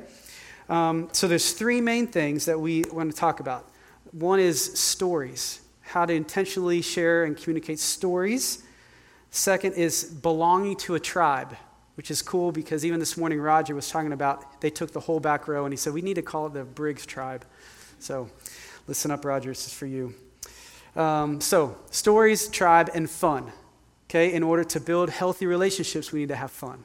[0.68, 3.70] Um, so there's three main things that we want to talk about.
[4.12, 8.62] One is stories, how to intentionally share and communicate stories.
[9.30, 11.56] Second is belonging to a tribe,
[11.94, 15.20] which is cool because even this morning Roger was talking about they took the whole
[15.20, 17.46] back row and he said we need to call it the Briggs tribe.
[17.98, 18.30] So
[18.88, 20.14] Listen up, Roger, this is for you.
[20.96, 23.52] Um, so, stories, tribe, and fun.
[24.08, 26.82] Okay, in order to build healthy relationships, we need to have fun,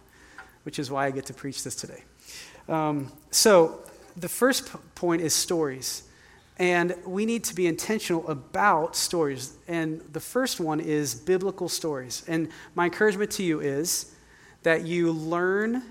[0.64, 2.04] which is why I get to preach this today.
[2.68, 3.80] Um, so,
[4.18, 6.04] the first p- point is stories.
[6.60, 9.54] And we need to be intentional about stories.
[9.70, 12.26] And the first one is biblical stories.
[12.28, 14.14] And my encouragement to you is
[14.64, 15.82] that you learn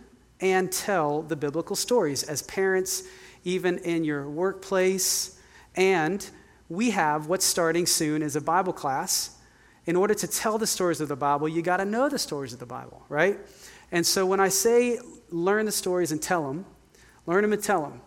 [0.42, 3.04] and tell the biblical stories as parents,
[3.44, 5.38] even in your workplace.
[5.74, 6.28] And
[6.68, 9.38] we have what's starting soon is a Bible class.
[9.84, 12.52] In order to tell the stories of the Bible, you got to know the stories
[12.52, 13.38] of the Bible, right?
[13.90, 14.98] And so when I say
[15.30, 16.64] learn the stories and tell them,
[17.26, 18.00] learn them and tell them,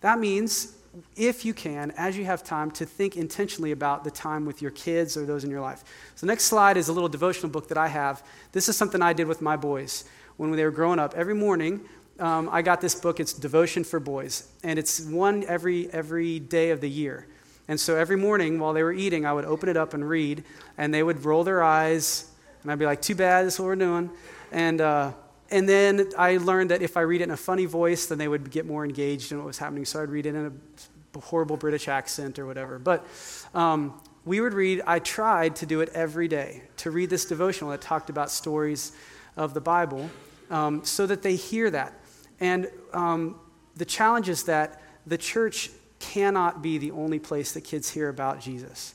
[0.00, 0.76] that means
[1.16, 4.72] if you can, as you have time, to think intentionally about the time with your
[4.72, 5.84] kids or those in your life.
[6.16, 8.24] So, the next slide is a little devotional book that I have.
[8.52, 10.04] This is something I did with my boys
[10.36, 11.14] when they were growing up.
[11.14, 11.80] Every morning,
[12.20, 13.18] um, I got this book.
[13.18, 17.26] It's Devotion for Boys, and it's one every every day of the year.
[17.68, 20.44] And so every morning while they were eating, I would open it up and read,
[20.76, 22.30] and they would roll their eyes,
[22.62, 24.10] and I'd be like, "Too bad, this is what we're doing,"
[24.52, 24.80] and.
[24.80, 25.12] Uh,
[25.52, 28.28] and then I learned that if I read it in a funny voice, then they
[28.28, 29.84] would get more engaged in what was happening.
[29.84, 32.78] So I'd read it in a horrible British accent or whatever.
[32.78, 33.04] But
[33.52, 37.70] um, we would read, I tried to do it every day, to read this devotional
[37.70, 38.92] that talked about stories
[39.36, 40.08] of the Bible
[40.50, 41.94] um, so that they hear that.
[42.40, 43.38] And um,
[43.76, 48.40] the challenge is that the church cannot be the only place that kids hear about
[48.40, 48.94] Jesus.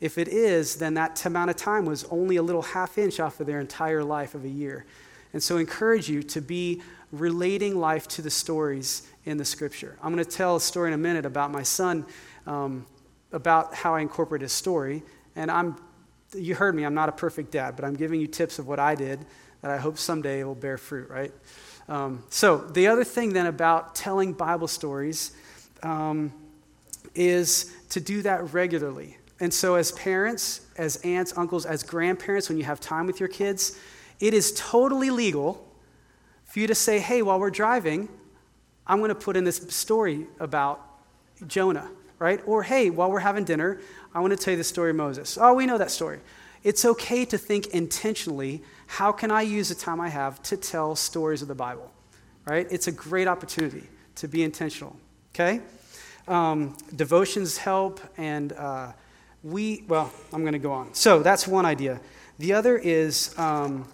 [0.00, 3.40] If it is, then that amount of time was only a little half inch off
[3.40, 4.86] of their entire life of a year.
[5.32, 9.98] And so I encourage you to be relating life to the stories in the scripture.
[10.02, 12.06] I'm going to tell a story in a minute about my son,
[12.46, 12.86] um,
[13.32, 15.02] about how I incorporate his story.
[15.36, 15.76] And I'm,
[16.34, 18.78] you heard me, I'm not a perfect dad, but I'm giving you tips of what
[18.78, 19.26] I did
[19.62, 21.32] that I hope someday will bear fruit, right?
[21.88, 25.32] Um, so the other thing then about telling Bible stories
[25.82, 26.32] um,
[27.14, 29.16] is to do that regularly.
[29.40, 33.28] And so, as parents, as aunts, uncles, as grandparents, when you have time with your
[33.28, 33.78] kids,
[34.18, 35.64] it is totally legal
[36.44, 38.08] for you to say, hey, while we're driving,
[38.86, 40.84] I'm going to put in this story about
[41.46, 42.40] Jonah, right?
[42.46, 43.80] Or, hey, while we're having dinner,
[44.12, 45.38] I want to tell you the story of Moses.
[45.40, 46.18] Oh, we know that story.
[46.64, 50.96] It's okay to think intentionally how can I use the time I have to tell
[50.96, 51.92] stories of the Bible,
[52.46, 52.66] right?
[52.70, 53.84] It's a great opportunity
[54.16, 54.96] to be intentional,
[55.34, 55.60] okay?
[56.26, 58.92] Um, devotions help, and uh,
[59.44, 60.94] we, well, I'm going to go on.
[60.94, 62.00] So that's one idea.
[62.38, 63.86] The other is um,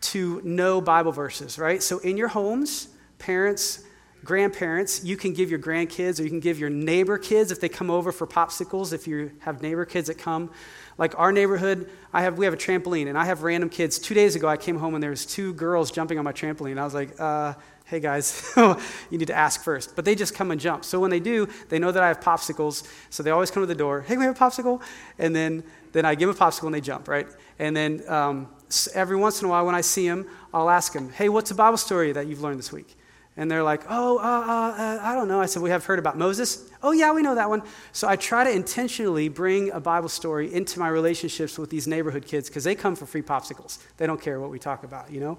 [0.00, 1.82] to know Bible verses, right?
[1.82, 3.84] So in your homes, parents,
[4.24, 7.68] grandparents, you can give your grandkids or you can give your neighbor kids if they
[7.68, 10.50] come over for popsicles, if you have neighbor kids that come.
[10.98, 13.98] Like our neighborhood, I have, we have a trampoline, and I have random kids.
[13.98, 16.78] Two days ago, I came home and there was two girls jumping on my trampoline.
[16.78, 17.54] I was like, uh,
[17.86, 19.94] hey guys, you need to ask first.
[19.96, 20.84] But they just come and jump.
[20.84, 22.88] So when they do, they know that I have popsicles.
[23.10, 24.82] So they always come to the door, hey, we have a popsicle?
[25.18, 27.26] And then, then I give them a popsicle and they jump, right?
[27.58, 28.48] And then um,
[28.94, 31.54] every once in a while when I see them, I'll ask them, hey, what's a
[31.54, 32.96] Bible story that you've learned this week?
[33.36, 35.40] And they're like, oh, uh, uh, uh, I don't know.
[35.40, 36.68] I said, we have heard about Moses.
[36.82, 37.62] Oh, yeah, we know that one.
[37.92, 42.26] So I try to intentionally bring a Bible story into my relationships with these neighborhood
[42.26, 43.78] kids because they come for free popsicles.
[43.96, 45.38] They don't care what we talk about, you know?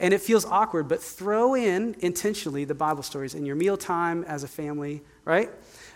[0.00, 4.44] And it feels awkward, but throw in intentionally the Bible stories in your mealtime as
[4.44, 5.50] a family, right?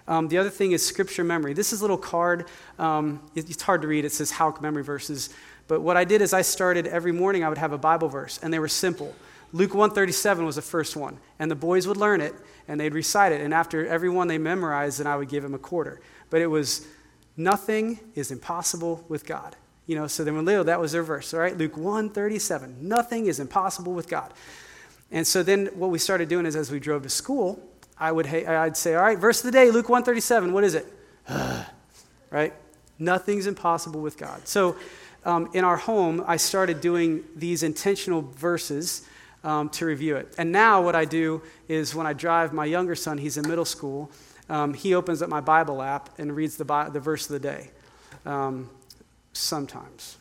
[0.08, 1.52] Um, the other thing is scripture memory.
[1.52, 2.46] This is a little card.
[2.78, 4.04] Um, it, it's hard to read.
[4.06, 5.28] It says Houck memory verses.
[5.68, 8.38] But what I did is I started every morning, I would have a Bible verse,
[8.42, 9.14] and they were simple.
[9.54, 12.34] Luke 137 was the first one, and the boys would learn it,
[12.66, 13.40] and they'd recite it.
[13.40, 16.00] And after every one they memorized, then I would give them a quarter.
[16.28, 16.84] But it was,
[17.36, 19.54] nothing is impossible with God.
[19.86, 21.56] You know, so then when Leo, that was their verse, all right?
[21.56, 24.32] Luke 137, nothing is impossible with God.
[25.12, 27.62] And so then what we started doing is as we drove to school,
[27.96, 30.92] I would, I'd say, all right, verse of the day, Luke 137, what is it?
[32.30, 32.52] right?
[32.98, 34.48] Nothing's impossible with God.
[34.48, 34.74] So
[35.24, 39.06] um, in our home, I started doing these intentional verses
[39.44, 40.34] um, to review it.
[40.38, 43.64] And now, what I do is when I drive my younger son, he's in middle
[43.64, 44.10] school,
[44.48, 47.70] um, he opens up my Bible app and reads the, the verse of the day.
[48.26, 48.70] Um,
[49.32, 50.16] sometimes,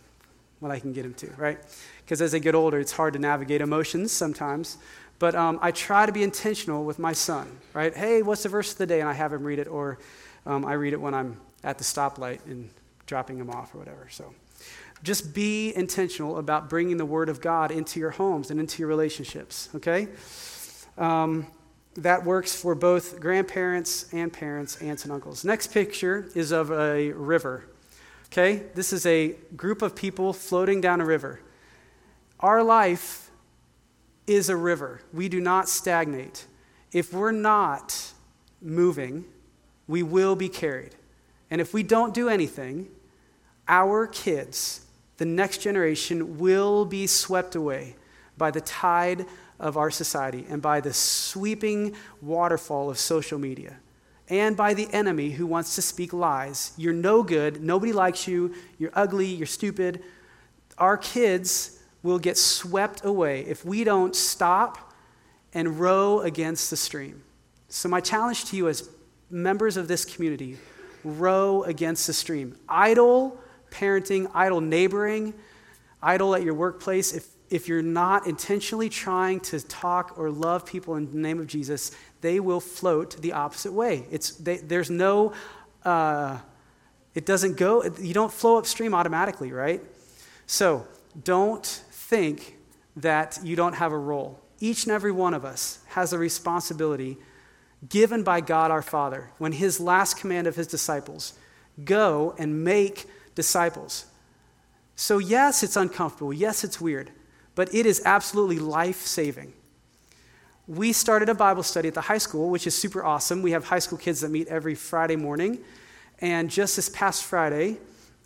[0.60, 1.60] when I can get him to, right?
[2.06, 4.78] Because as they get older, it's hard to navigate emotions sometimes.
[5.20, 7.96] But um, I try to be intentional with my son, right?
[7.96, 9.00] Hey, what's the verse of the day?
[9.00, 10.00] And I have him read it, or
[10.46, 12.70] um, I read it when I'm at the stoplight and
[13.06, 14.08] dropping him off or whatever.
[14.10, 14.34] So
[15.04, 18.88] just be intentional about bringing the Word of God into your homes and into your
[18.88, 20.08] relationships, okay?
[20.98, 21.48] Um,
[21.96, 25.46] that works for both grandparents and parents, aunts and uncles.
[25.46, 27.66] Next picture is of a river.
[28.28, 28.64] Okay?
[28.74, 31.40] This is a group of people floating down a river.
[32.40, 33.30] Our life
[34.26, 35.02] is a river.
[35.14, 36.48] We do not stagnate.
[36.92, 38.14] If we're not
[38.60, 39.26] moving,
[39.88, 40.96] we will be carried.
[41.52, 42.88] And if we don't do anything,
[43.68, 44.83] our kids,
[45.18, 47.96] the next generation, will be swept away
[48.38, 49.26] by the tide
[49.60, 53.78] of our society and by the sweeping waterfall of social media
[54.30, 56.74] and by the enemy who wants to speak lies.
[56.78, 57.62] You're no good.
[57.62, 58.54] Nobody likes you.
[58.78, 59.28] You're ugly.
[59.28, 60.02] You're stupid.
[60.78, 64.94] Our kids will get swept away if we don't stop
[65.54, 67.24] and row against the stream.
[67.70, 68.90] So, my challenge to you as
[69.30, 70.58] members of this community
[71.04, 72.58] row against the stream.
[72.68, 73.40] Idle
[73.74, 75.34] parenting, idle neighboring,
[76.02, 77.14] idle at your workplace.
[77.14, 81.48] If, if you're not intentionally trying to talk or love people in the name of
[81.48, 84.06] Jesus, they will float the opposite way.
[84.12, 85.34] It's, they, there's no,
[85.84, 86.38] uh,
[87.16, 89.82] it doesn't go, you don't flow upstream automatically, right?
[90.46, 90.88] So
[91.24, 92.58] don't think
[92.98, 94.40] that you don't have a role.
[94.60, 97.18] Each and every one of us has a responsibility
[97.90, 101.34] given by God our Father when his last command of his disciples
[101.84, 104.06] go and make disciples.
[104.96, 106.34] So, yes, it's uncomfortable.
[106.34, 107.12] Yes, it's weird.
[107.56, 109.54] But it is absolutely life saving.
[110.68, 113.42] We started a Bible study at the high school, which is super awesome.
[113.42, 115.60] We have high school kids that meet every Friday morning.
[116.20, 117.78] And just this past Friday,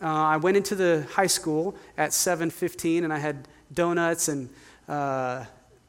[0.01, 4.49] uh, I went into the high school at 7:15, and I had donuts, and
[4.87, 5.45] uh,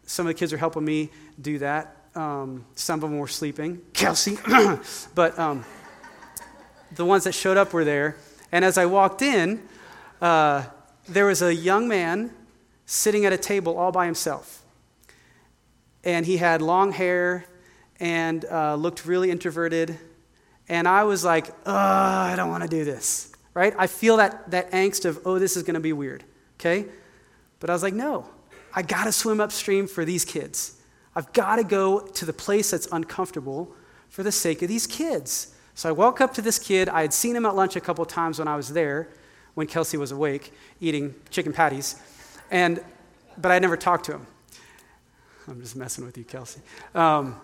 [0.07, 1.94] some of the kids are helping me do that.
[2.14, 4.38] Um, some of them were sleeping, Kelsey.
[5.14, 5.64] but um,
[6.92, 8.16] the ones that showed up were there.
[8.50, 9.62] And as I walked in,
[10.20, 10.64] uh,
[11.08, 12.32] there was a young man
[12.87, 14.62] sitting at a table all by himself.
[16.04, 17.44] And he had long hair
[18.00, 19.98] and uh, looked really introverted.
[20.68, 23.74] And I was like, I don't want to do this, right?
[23.78, 26.24] I feel that, that angst of, oh, this is going to be weird,
[26.58, 26.87] okay?
[27.61, 28.28] But I was like, no,
[28.74, 30.80] I got to swim upstream for these kids.
[31.14, 33.74] I've got to go to the place that's uncomfortable
[34.08, 35.54] for the sake of these kids.
[35.78, 36.88] So I walk up to this kid.
[36.88, 39.06] I had seen him at lunch a couple times when I was there,
[39.54, 41.94] when Kelsey was awake, eating chicken patties.
[42.50, 42.82] And,
[43.40, 44.26] but I never talked to him.
[45.46, 46.62] I'm just messing with you, Kelsey.
[46.96, 47.36] Um,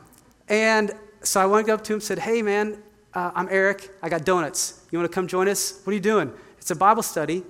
[0.49, 0.91] and
[1.23, 2.83] so I went up to him said, Hey, man,
[3.15, 3.89] uh, I'm Eric.
[4.03, 4.85] I got donuts.
[4.91, 5.81] You want to come join us?
[5.85, 6.33] What are you doing?
[6.59, 7.45] It's a Bible study.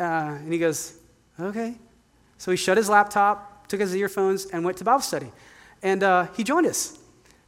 [0.00, 0.02] Uh,
[0.42, 0.96] and he goes,
[1.38, 1.76] Okay.
[2.38, 5.30] So he shut his laptop, took his earphones, and went to Bible study.
[5.84, 6.98] And uh, he joined us.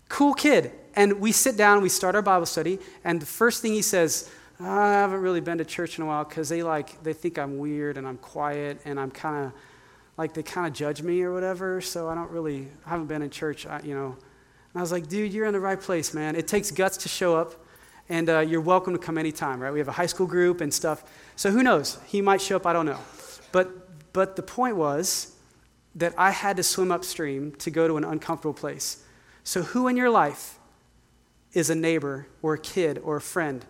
[0.09, 0.73] Cool kid.
[0.94, 4.31] And we sit down, we start our Bible study, and the first thing he says,
[4.61, 7.59] I haven't really been to church in a while because they like they think I'm
[7.59, 9.53] weird and I'm quiet and I'm kind of
[10.16, 11.81] like they kind of judge me or whatever.
[11.81, 14.16] So I don't really I haven't been in church, I, you know.
[14.73, 16.35] And I was like, dude, you're in the right place, man.
[16.35, 17.55] It takes guts to show up,
[18.09, 19.73] and uh, you're welcome to come anytime, right?
[19.73, 21.05] We have a high school group and stuff.
[21.37, 21.99] So who knows?
[22.07, 22.66] He might show up.
[22.66, 22.99] I don't know.
[23.53, 25.37] But but the point was
[25.94, 29.05] that I had to swim upstream to go to an uncomfortable place.
[29.48, 30.58] So, who in your life
[31.54, 33.64] is a neighbor or a kid or a friend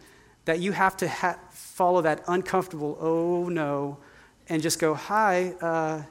[0.44, 3.98] that you have to ha- follow that uncomfortable, oh no,
[4.48, 6.02] and just go, hi, uh,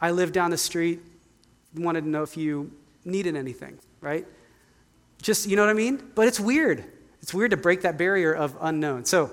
[0.00, 1.00] I live down the street,
[1.74, 2.70] wanted to know if you
[3.04, 4.24] needed anything, right?
[5.20, 6.00] Just, you know what I mean?
[6.14, 6.84] But it's weird.
[7.22, 9.04] It's weird to break that barrier of unknown.
[9.04, 9.32] So,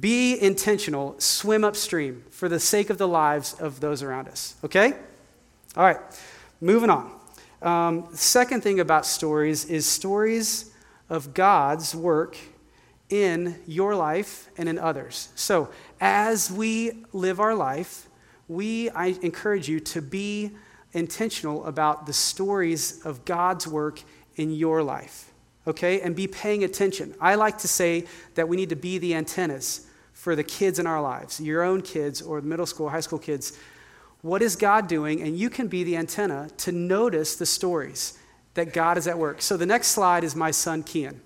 [0.00, 4.56] be intentional, swim upstream for the sake of the lives of those around us.
[4.64, 4.94] Okay?
[5.76, 5.98] All right,
[6.62, 7.17] moving on.
[7.60, 10.72] Um, second thing about stories is stories
[11.10, 12.36] of God's work
[13.08, 15.30] in your life and in others.
[15.34, 18.08] So, as we live our life,
[18.46, 20.52] we I encourage you to be
[20.92, 24.02] intentional about the stories of God's work
[24.36, 25.32] in your life.
[25.66, 26.00] Okay?
[26.00, 27.14] And be paying attention.
[27.20, 30.86] I like to say that we need to be the antennas for the kids in
[30.86, 33.58] our lives, your own kids or middle school, high school kids.
[34.22, 35.20] What is God doing?
[35.22, 38.18] And you can be the antenna to notice the stories
[38.54, 39.40] that God is at work.
[39.40, 41.18] So the next slide is my son, Kian.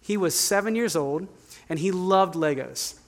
[0.00, 1.28] He was seven years old
[1.68, 2.98] and he loved Legos.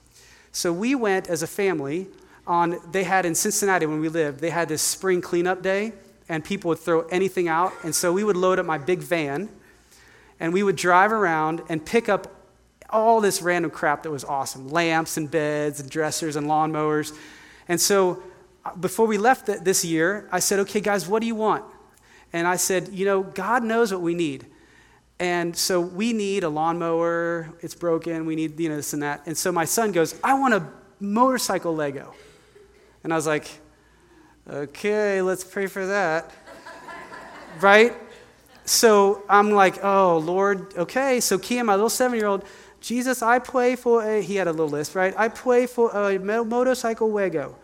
[0.52, 2.06] So we went as a family
[2.46, 5.92] on, they had in Cincinnati when we lived, they had this spring cleanup day
[6.28, 7.72] and people would throw anything out.
[7.82, 9.48] And so we would load up my big van
[10.38, 12.30] and we would drive around and pick up
[12.90, 17.16] all this random crap that was awesome lamps and beds and dressers and lawnmowers.
[17.66, 18.22] And so
[18.80, 21.64] before we left this year, I said, okay, guys, what do you want?
[22.32, 24.46] And I said, you know, God knows what we need.
[25.20, 27.52] And so we need a lawnmower.
[27.60, 28.26] It's broken.
[28.26, 29.26] We need, you know, this and that.
[29.26, 30.66] And so my son goes, I want a
[30.98, 32.12] motorcycle Lego.
[33.04, 33.48] And I was like,
[34.50, 36.32] okay, let's pray for that.
[37.60, 37.94] right?
[38.64, 41.20] So I'm like, oh, Lord, okay.
[41.20, 42.44] So Kian, my little seven year old,
[42.80, 45.14] Jesus, I pray for a, he had a little list, right?
[45.16, 47.56] I pray for a motorcycle Lego.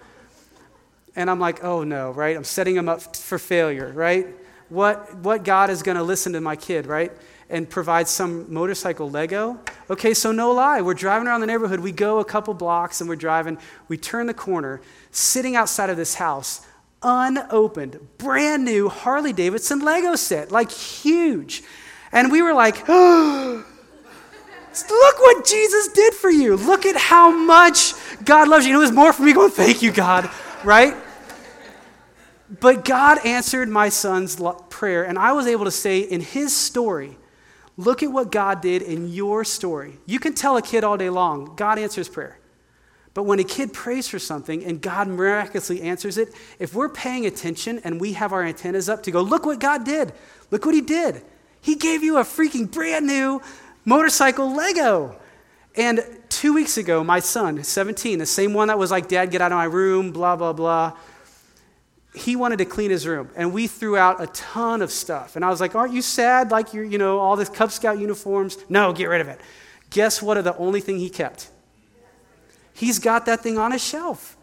[1.17, 2.37] And I'm like, oh no, right?
[2.37, 4.27] I'm setting him up for failure, right?
[4.69, 7.13] What, what God is going to listen to my kid, right?
[7.51, 9.59] and provide some motorcycle Lego.
[9.91, 11.81] Okay, so no lie, we're driving around the neighborhood.
[11.81, 13.59] We go a couple blocks and we're driving.
[13.89, 14.81] We turn the corner,
[15.11, 16.65] sitting outside of this house,
[17.03, 21.63] unopened, brand new Harley Davidson Lego set, like huge.
[22.13, 23.65] And we were like, oh,
[24.89, 26.57] look what Jesus did for you.
[26.57, 27.95] Look at how much
[28.25, 28.75] God loves you.
[28.75, 30.31] And it was more for me going, thank you, God,
[30.65, 30.95] right?
[32.61, 37.17] But God answered my son's prayer, and I was able to say in his story,
[37.77, 39.99] look at what God did in your story.
[40.07, 42.39] You can tell a kid all day long, God answers prayer.
[43.13, 47.27] But when a kid prays for something and God miraculously answers it, if we're paying
[47.27, 50.13] attention and we have our antennas up to go, look what God did,
[50.51, 51.23] look what He did.
[51.61, 53.43] He gave you a freaking brand new
[53.85, 55.17] motorcycle Lego.
[55.81, 59.41] And two weeks ago, my son, 17, the same one that was like, Dad, get
[59.41, 60.93] out of my room, blah, blah, blah,
[62.15, 63.31] he wanted to clean his room.
[63.35, 65.37] And we threw out a ton of stuff.
[65.37, 66.51] And I was like, Aren't you sad?
[66.51, 68.59] Like, you're, you know, all this Cub Scout uniforms?
[68.69, 69.41] No, get rid of it.
[69.89, 70.45] Guess what?
[70.45, 71.49] The only thing he kept?
[72.75, 74.37] He's got that thing on his shelf.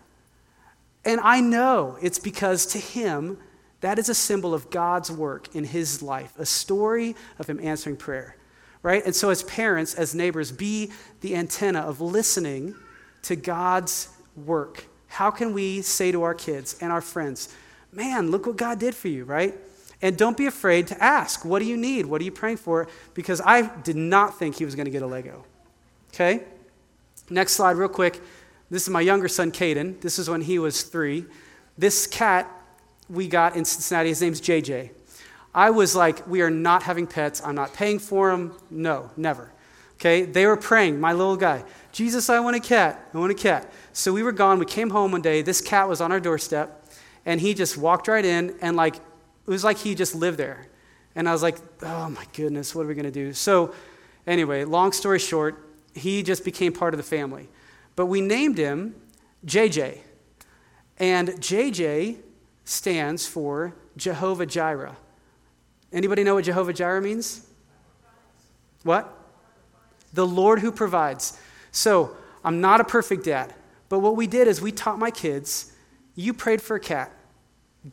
[1.06, 3.38] And I know it's because to him,
[3.82, 7.96] that is a symbol of God's work in his life, a story of him answering
[7.96, 8.38] prayer,
[8.84, 9.06] right?
[9.06, 12.76] And so, as parents, as neighbors, be the antenna of listening
[13.24, 14.86] to God's work.
[15.08, 17.54] How can we say to our kids and our friends,
[17.92, 19.56] man, look what God did for you, right?
[20.02, 22.06] And don't be afraid to ask, what do you need?
[22.06, 22.88] What are you praying for?
[23.14, 25.44] Because I did not think he was going to get a Lego.
[26.14, 26.44] Okay?
[27.30, 28.22] Next slide, real quick.
[28.70, 30.02] This is my younger son, Caden.
[30.02, 31.26] This is when he was three.
[31.78, 32.50] This cat
[33.10, 34.10] we got in Cincinnati.
[34.10, 34.92] His name's JJ.
[35.58, 37.42] I was like, we are not having pets.
[37.44, 38.56] I'm not paying for them.
[38.70, 39.52] No, never.
[39.96, 40.22] Okay?
[40.22, 43.10] They were praying, my little guy, Jesus, I want a cat.
[43.12, 43.74] I want a cat.
[43.92, 44.60] So we were gone.
[44.60, 45.42] We came home one day.
[45.42, 46.86] This cat was on our doorstep,
[47.26, 49.02] and he just walked right in, and like, it
[49.48, 50.68] was like he just lived there.
[51.16, 53.34] And I was like, oh my goodness, what are we going to do?
[53.34, 53.74] So,
[54.28, 57.50] anyway, long story short, he just became part of the family.
[57.96, 58.94] But we named him
[59.44, 60.02] JJ.
[61.00, 62.20] And JJ
[62.64, 64.98] stands for Jehovah Jireh.
[65.92, 67.46] Anybody know what Jehovah Jireh means?
[68.84, 69.14] What?
[70.14, 71.40] The Lord who provides.
[71.72, 73.54] So, I'm not a perfect dad,
[73.90, 75.74] but what we did is we taught my kids
[76.16, 77.12] you prayed for a cat.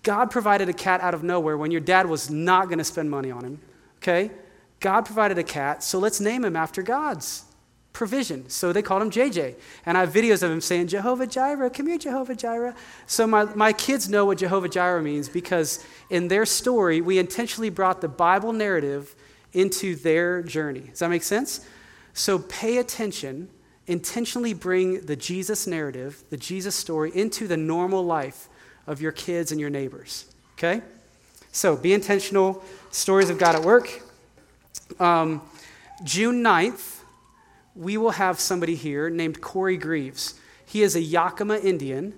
[0.02, 3.10] God provided a cat out of nowhere when your dad was not going to spend
[3.10, 3.60] money on him.
[3.98, 4.30] Okay?
[4.80, 7.44] God provided a cat, so let's name him after God's
[7.94, 8.50] provision.
[8.50, 9.54] So they called him JJ.
[9.86, 12.74] And I have videos of him saying, Jehovah Jireh, come here, Jehovah Jireh.
[13.06, 17.70] So my, my kids know what Jehovah Jireh means because in their story, we intentionally
[17.70, 19.14] brought the Bible narrative
[19.54, 20.80] into their journey.
[20.80, 21.64] Does that make sense?
[22.12, 23.48] So pay attention,
[23.86, 28.48] intentionally bring the Jesus narrative, the Jesus story, into the normal life
[28.88, 30.26] of your kids and your neighbors.
[30.58, 30.82] Okay?
[31.52, 32.64] So be intentional.
[32.90, 34.02] Stories of God at work.
[34.98, 35.42] Um,
[36.02, 36.93] June 9th,
[37.74, 40.34] we will have somebody here named Corey Greaves.
[40.64, 42.14] He is a Yakima Indian,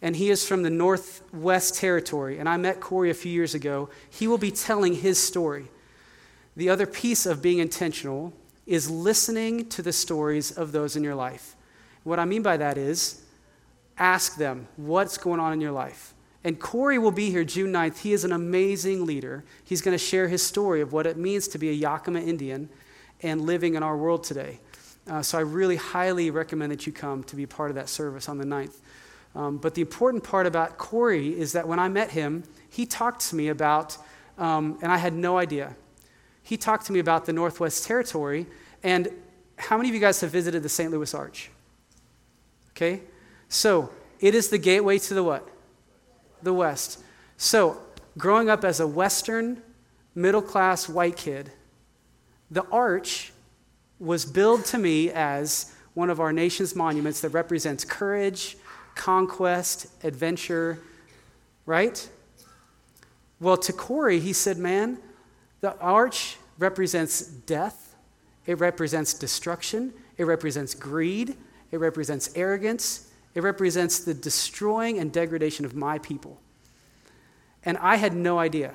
[0.00, 2.38] and he is from the Northwest Territory.
[2.38, 3.88] And I met Corey a few years ago.
[4.08, 5.68] He will be telling his story.
[6.56, 8.32] The other piece of being intentional
[8.66, 11.56] is listening to the stories of those in your life.
[12.02, 13.22] What I mean by that is
[13.98, 16.14] ask them what's going on in your life.
[16.42, 17.98] And Corey will be here June 9th.
[17.98, 19.44] He is an amazing leader.
[19.64, 22.68] He's going to share his story of what it means to be a Yakima Indian
[23.22, 24.60] and living in our world today.
[25.08, 28.28] Uh, so I really highly recommend that you come to be part of that service
[28.28, 28.76] on the 9th.
[29.34, 33.20] Um, but the important part about Corey is that when I met him, he talked
[33.28, 33.98] to me about,
[34.38, 35.76] um, and I had no idea.
[36.42, 38.46] He talked to me about the Northwest Territory,
[38.82, 39.08] and
[39.56, 40.90] how many of you guys have visited the St.
[40.90, 41.50] Louis Arch?
[42.70, 43.02] Okay?
[43.48, 43.90] So,
[44.20, 45.48] it is the gateway to the what?
[46.42, 47.02] The West.
[47.36, 47.78] So,
[48.16, 49.62] growing up as a Western,
[50.14, 51.50] middle class white kid,
[52.50, 53.32] the Arch
[54.04, 58.56] was billed to me as one of our nation's monuments that represents courage,
[58.94, 60.78] conquest, adventure,
[61.66, 62.08] right?
[63.40, 64.98] Well, to Corey, he said, Man,
[65.60, 67.94] the arch represents death,
[68.46, 71.36] it represents destruction, it represents greed,
[71.70, 76.40] it represents arrogance, it represents the destroying and degradation of my people.
[77.64, 78.74] And I had no idea,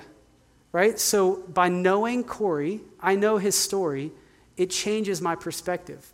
[0.71, 0.99] right?
[0.99, 4.11] So by knowing Corey, I know his story,
[4.59, 6.11] it changes my perspective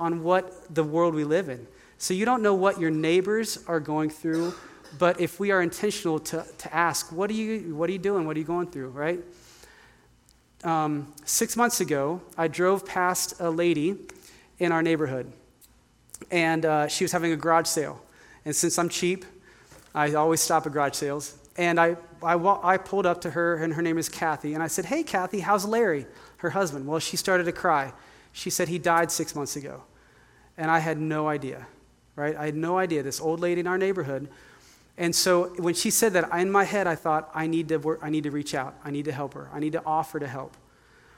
[0.00, 1.64] on what the world we live in.
[1.96, 4.52] So you don't know what your neighbors are going through,
[4.98, 8.26] but if we are intentional to, to ask, what are, you, what are you doing?
[8.26, 9.20] What are you going through, right?
[10.64, 13.96] Um, six months ago, I drove past a lady
[14.58, 15.32] in our neighborhood,
[16.32, 18.02] and uh, she was having a garage sale.
[18.44, 19.24] And since I'm cheap,
[19.94, 21.36] I always stop at garage sales.
[21.56, 24.54] And I, I, I pulled up to her, and her name is Kathy.
[24.54, 26.06] And I said, Hey, Kathy, how's Larry?
[26.44, 26.86] Her husband.
[26.86, 27.92] Well, she started to cry.
[28.32, 29.82] She said he died six months ago.
[30.56, 31.66] And I had no idea,
[32.14, 32.36] right?
[32.36, 33.02] I had no idea.
[33.02, 34.28] This old lady in our neighborhood.
[34.96, 37.98] And so when she said that, in my head, I thought, I need to, work,
[38.02, 38.76] I need to reach out.
[38.84, 39.50] I need to help her.
[39.52, 40.56] I need to offer to help.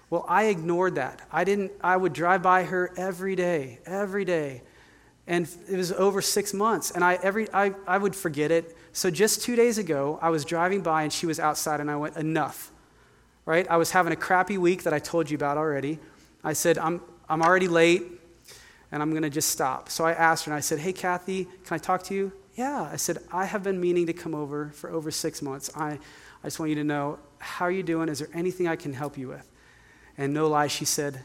[0.09, 1.21] Well, I ignored that.
[1.31, 4.63] I didn't, I would drive by her every day, every day.
[5.27, 6.93] And it was over six months.
[6.93, 8.77] And I, every, I, I would forget it.
[8.93, 11.97] So just two days ago, I was driving by and she was outside, and I
[11.97, 12.71] went, enough.
[13.47, 13.67] Right?
[13.71, 15.99] I was having a crappy week that I told you about already.
[16.45, 18.03] I said, I'm, I'm already late,
[18.93, 19.89] and I'm going to just stop.
[19.89, 22.33] So I asked her, and I said, Hey, Kathy, can I talk to you?
[22.55, 22.89] Yeah.
[22.93, 25.71] I said, I have been meaning to come over for over six months.
[25.75, 25.93] I,
[26.43, 28.09] I just want you to know, how are you doing?
[28.09, 29.49] Is there anything I can help you with?
[30.19, 31.25] And no lie, she said,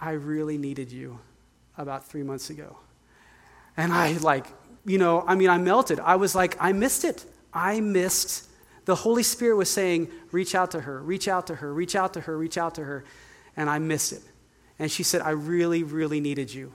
[0.00, 1.18] I really needed you
[1.76, 2.78] about three months ago.
[3.76, 4.46] And I, like,
[4.84, 6.00] you know, I mean, I melted.
[6.00, 7.24] I was like, I missed it.
[7.52, 8.46] I missed.
[8.90, 12.12] The Holy Spirit was saying, reach out to her, reach out to her, reach out
[12.14, 13.04] to her, reach out to her.
[13.56, 14.20] And I missed it.
[14.80, 16.72] And she said, I really, really needed you.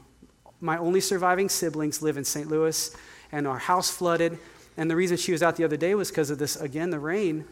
[0.61, 2.47] My only surviving siblings live in St.
[2.47, 2.95] Louis,
[3.33, 4.39] and our house flooded.
[4.77, 6.99] And the reason she was out the other day was because of this, again, the
[6.99, 7.43] rain.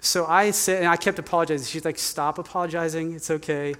[0.00, 1.68] So I said, and I kept apologizing.
[1.68, 3.14] She's like, stop apologizing.
[3.14, 3.76] It's okay.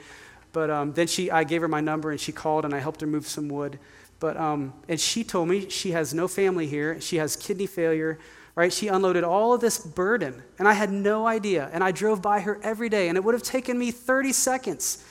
[0.52, 3.00] But um, then she, I gave her my number, and she called, and I helped
[3.00, 3.80] her move some wood.
[4.20, 7.00] But, um, and she told me she has no family here.
[7.00, 8.20] She has kidney failure,
[8.56, 8.72] right?
[8.72, 11.70] She unloaded all of this burden, and I had no idea.
[11.72, 15.04] And I drove by her every day, and it would have taken me 30 seconds.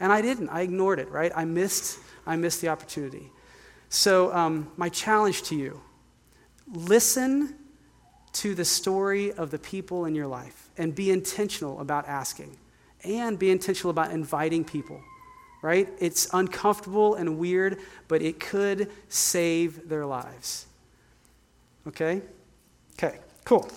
[0.00, 0.48] And I didn't.
[0.48, 1.30] I ignored it, right?
[1.36, 3.30] I missed, I missed the opportunity.
[3.90, 5.82] So, um, my challenge to you
[6.72, 7.54] listen
[8.32, 12.56] to the story of the people in your life and be intentional about asking
[13.04, 15.02] and be intentional about inviting people
[15.62, 15.88] right?
[16.00, 17.78] It's uncomfortable and weird,
[18.08, 20.66] but it could save their lives.
[21.86, 22.20] Okay?
[23.02, 23.68] Okay, cool.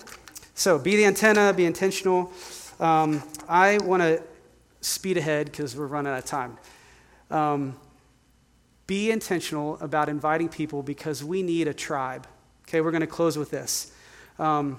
[0.54, 2.30] So be the antenna, be intentional.
[2.78, 4.22] Um, I want to
[4.80, 6.56] speed ahead because we're running out of time.
[7.28, 7.76] Um,
[8.86, 12.28] be intentional about inviting people because we need a tribe.
[12.68, 13.90] Okay, we're going to close with this.
[14.38, 14.78] Um,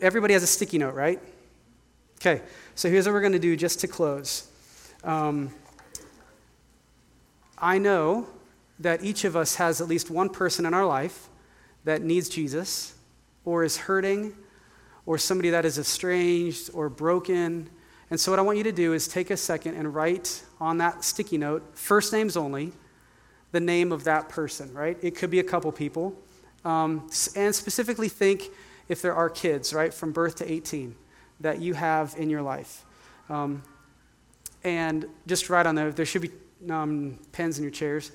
[0.00, 1.20] everybody has a sticky note, right?
[2.20, 2.42] Okay,
[2.76, 4.48] so here's what we're going to do just to close.
[5.02, 5.52] Um,
[7.58, 8.28] I know
[8.78, 11.26] that each of us has at least one person in our life
[11.82, 12.92] that needs Jesus
[13.46, 14.34] or is hurting
[15.06, 17.70] or somebody that is estranged or broken.
[18.10, 20.76] And so, what I want you to do is take a second and write on
[20.78, 22.72] that sticky note, first names only,
[23.52, 24.98] the name of that person, right?
[25.00, 26.14] It could be a couple people.
[26.64, 28.50] Um, and specifically think
[28.88, 30.94] if there are kids, right, from birth to 18
[31.40, 32.84] that you have in your life.
[33.28, 33.62] Um,
[34.64, 36.30] and just write on there, there should be
[36.68, 38.10] um, pens in your chairs.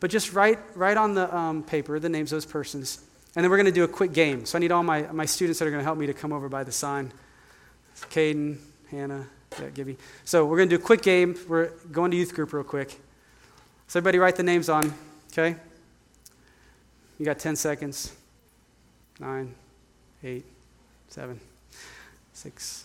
[0.00, 3.02] But just write, write on the um, paper the names of those persons.
[3.36, 4.46] And then we're going to do a quick game.
[4.46, 6.32] So I need all my, my students that are going to help me to come
[6.32, 7.12] over by the sign.
[8.10, 8.58] Caden,
[8.90, 9.26] Hannah,
[9.60, 9.96] yeah, Gibby.
[10.24, 11.36] So we're going to do a quick game.
[11.48, 13.00] We're going to youth group real quick.
[13.88, 14.92] So everybody write the names on,
[15.32, 15.56] okay?
[17.18, 18.14] You got 10 seconds.
[19.20, 19.54] Nine,
[20.24, 20.44] eight,
[21.08, 21.38] seven,
[22.32, 22.84] six,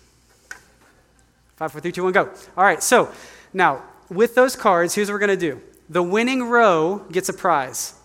[1.56, 2.30] five, four, three, two, one, go.
[2.56, 3.12] All right, so
[3.52, 7.34] now with those cards, here's what we're going to do the winning row gets a
[7.34, 7.99] prize.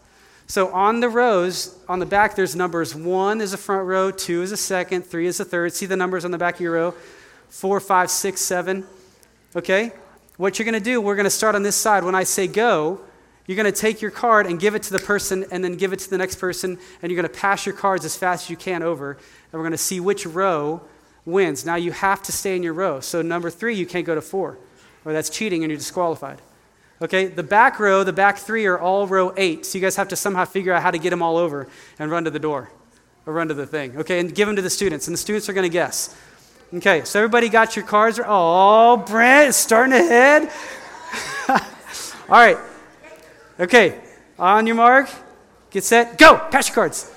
[0.46, 2.94] So on the rows, on the back, there's numbers.
[2.94, 5.72] One is a front row, two is a second, three is a third.
[5.72, 6.94] See the numbers on the back of your row?
[7.48, 8.84] Four, five, six, seven.
[9.56, 9.92] Okay?
[10.36, 12.04] What you're going to do, we're going to start on this side.
[12.04, 13.00] When I say go,
[13.46, 15.92] you're going to take your card and give it to the person and then give
[15.92, 18.50] it to the next person, and you're going to pass your cards as fast as
[18.50, 20.82] you can over, and we're going to see which row
[21.24, 21.64] wins.
[21.64, 23.00] Now you have to stay in your row.
[23.00, 24.58] So number three, you can't go to four
[25.04, 26.40] or that's cheating and you're disqualified.
[27.02, 29.66] Okay, the back row, the back three are all row eight.
[29.66, 31.66] So you guys have to somehow figure out how to get them all over
[31.98, 32.70] and run to the door
[33.26, 33.96] or run to the thing.
[33.98, 35.08] Okay, and give them to the students.
[35.08, 36.16] And the students are going to guess.
[36.72, 38.18] Okay, so everybody got your cards?
[38.24, 40.50] Oh, Brent is starting to head.
[41.48, 41.58] all
[42.30, 42.58] right.
[43.60, 44.00] Okay,
[44.38, 45.08] on your mark,
[45.70, 46.36] get set, go.
[46.50, 47.12] Pass your cards.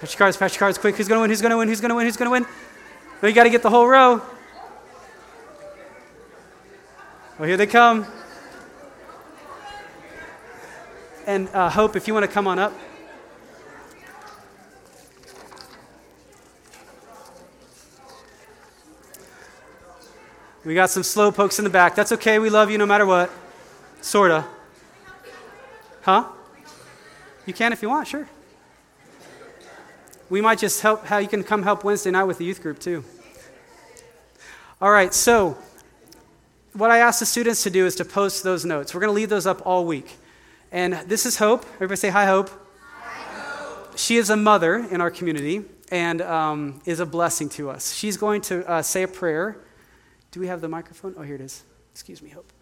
[0.00, 0.96] Pass your cards, pass your cards quick.
[0.96, 1.30] Who's going to win?
[1.30, 1.68] Who's going to win?
[1.68, 2.06] Who's going to win?
[2.06, 2.46] Who's going to win?
[3.20, 4.22] Well, you got to get the whole row.
[7.38, 8.06] Well, here they come.
[11.28, 12.72] And uh, Hope, if you want to come on up.
[20.64, 21.94] We got some slow pokes in the back.
[21.94, 22.38] That's okay.
[22.38, 23.30] We love you no matter what.
[24.00, 24.46] Sorta.
[26.00, 26.28] Huh?
[27.44, 28.26] You can if you want, sure.
[30.30, 32.78] We might just help how you can come help Wednesday night with the youth group
[32.78, 33.04] too.
[34.80, 35.58] All right, so
[36.72, 38.94] what I ask the students to do is to post those notes.
[38.94, 40.17] We're going to leave those up all week.
[40.70, 41.64] And this is Hope.
[41.74, 42.50] Everybody say hi, Hope.
[43.00, 43.96] Hi, Hope.
[43.96, 47.94] She is a mother in our community and um, is a blessing to us.
[47.94, 49.56] She's going to uh, say a prayer
[50.30, 51.14] do we have the microphone?
[51.16, 51.62] Oh, here it is.
[51.92, 52.52] Excuse me, Hope.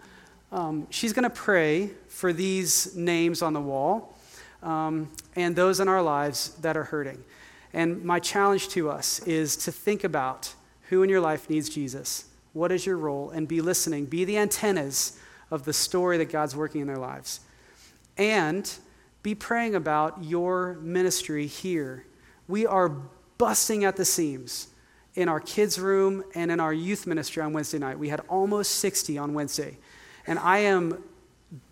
[0.53, 4.17] Um, she's going to pray for these names on the wall
[4.63, 7.25] um, and those in our lives that are hurting.
[7.73, 10.55] And my challenge to us is to think about
[10.91, 12.27] who in your life needs Jesus.
[12.53, 13.31] What is your role?
[13.31, 14.07] And be listening.
[14.07, 15.19] Be the antennas
[15.51, 17.41] of the story that God's working in their lives.
[18.17, 18.71] And
[19.23, 22.07] be praying about your ministry here.
[22.49, 22.89] We are
[23.39, 24.69] busting at the seams
[25.15, 27.99] in our kids' room and in our youth ministry on Wednesday night.
[27.99, 29.79] We had almost 60 on Wednesday.
[30.27, 31.03] And I am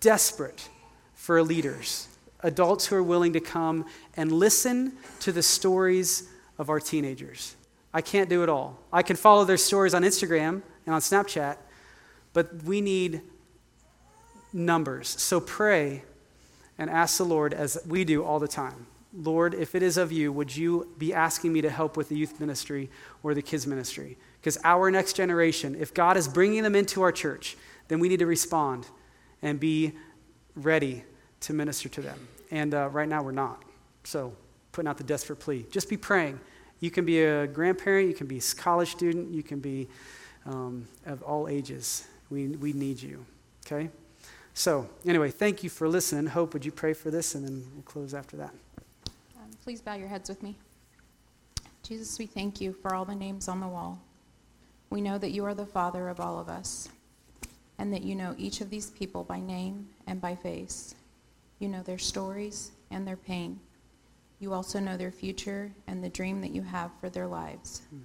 [0.00, 0.68] desperate
[1.14, 2.08] for leaders,
[2.40, 3.84] adults who are willing to come
[4.16, 6.28] and listen to the stories
[6.58, 7.56] of our teenagers.
[7.92, 8.80] I can't do it all.
[8.92, 11.56] I can follow their stories on Instagram and on Snapchat,
[12.32, 13.22] but we need
[14.52, 15.08] numbers.
[15.08, 16.02] So pray
[16.78, 20.10] and ask the Lord, as we do all the time Lord, if it is of
[20.10, 22.90] you, would you be asking me to help with the youth ministry
[23.22, 24.18] or the kids ministry?
[24.40, 27.56] Because our next generation, if God is bringing them into our church,
[27.86, 28.88] then we need to respond
[29.40, 29.92] and be
[30.56, 31.04] ready
[31.40, 32.26] to minister to them.
[32.50, 33.62] And uh, right now we're not.
[34.02, 34.34] So,
[34.72, 35.64] putting out the desperate plea.
[35.70, 36.40] Just be praying.
[36.80, 39.88] You can be a grandparent, you can be a college student, you can be
[40.44, 42.06] um, of all ages.
[42.30, 43.24] We, we need you.
[43.64, 43.88] Okay?
[44.56, 46.26] So, anyway, thank you for listening.
[46.26, 47.34] Hope, would you pray for this?
[47.34, 48.54] And then we'll close after that.
[49.36, 50.56] Um, please bow your heads with me.
[51.82, 54.00] Jesus, we thank you for all the names on the wall.
[54.90, 56.88] We know that you are the Father of all of us
[57.78, 60.94] and that you know each of these people by name and by face.
[61.58, 63.58] You know their stories and their pain.
[64.38, 67.82] You also know their future and the dream that you have for their lives.
[67.92, 68.02] Mm.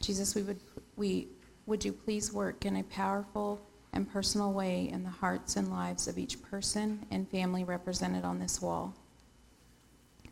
[0.00, 0.60] Jesus, we would,
[0.96, 1.28] we,
[1.66, 3.60] would you please work in a powerful
[3.92, 8.38] and personal way in the hearts and lives of each person and family represented on
[8.38, 8.94] this wall?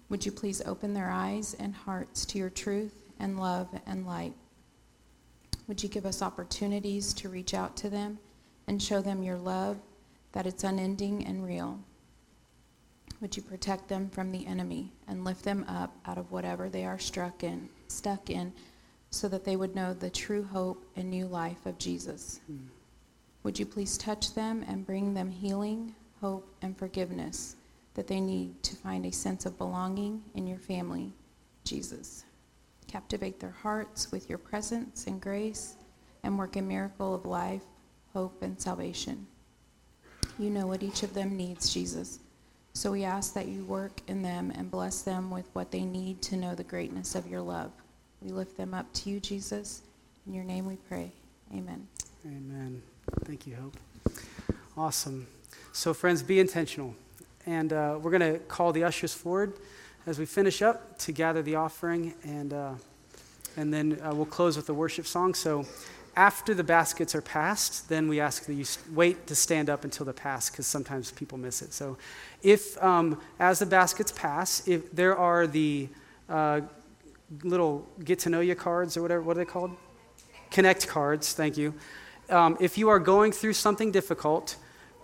[0.08, 4.34] Would you please open their eyes and hearts to your truth and love and light?
[5.66, 8.18] Would you give us opportunities to reach out to them
[8.66, 9.78] and show them your love,
[10.32, 11.78] that it's unending and real.
[13.20, 16.84] Would you protect them from the enemy and lift them up out of whatever they
[16.84, 18.52] are struck in, stuck in,
[19.10, 22.40] so that they would know the true hope and new life of Jesus?
[22.50, 22.66] Mm.
[23.46, 27.54] Would you please touch them and bring them healing, hope, and forgiveness
[27.94, 31.12] that they need to find a sense of belonging in your family,
[31.62, 32.24] Jesus?
[32.88, 35.76] Captivate their hearts with your presence and grace
[36.24, 37.62] and work a miracle of life
[38.12, 39.24] hope, and salvation.
[40.40, 42.18] You know what each of them needs, Jesus.
[42.72, 46.20] So we ask that you work in them and bless them with what they need
[46.22, 47.70] to know the greatness of your love.
[48.20, 49.82] We lift them up to you, Jesus.
[50.26, 51.12] In your name we pray.
[51.54, 51.86] Amen.
[52.26, 52.82] Amen.
[53.24, 53.76] Thank you, Hope.
[54.76, 55.26] Awesome.
[55.72, 56.94] So, friends, be intentional.
[57.46, 59.52] And uh, we're going to call the ushers forward
[60.06, 62.74] as we finish up to gather the offering, and, uh,
[63.56, 65.34] and then uh, we'll close with a worship song.
[65.34, 65.66] So,
[66.16, 70.06] after the baskets are passed, then we ask that you wait to stand up until
[70.06, 71.74] the pass because sometimes people miss it.
[71.74, 71.98] So,
[72.42, 75.88] if um, as the baskets pass, if there are the
[76.28, 76.62] uh,
[77.42, 79.72] little get to know you cards or whatever, what are they called?
[80.50, 81.74] Connect cards, thank you.
[82.28, 84.56] Um, if you are going through something difficult,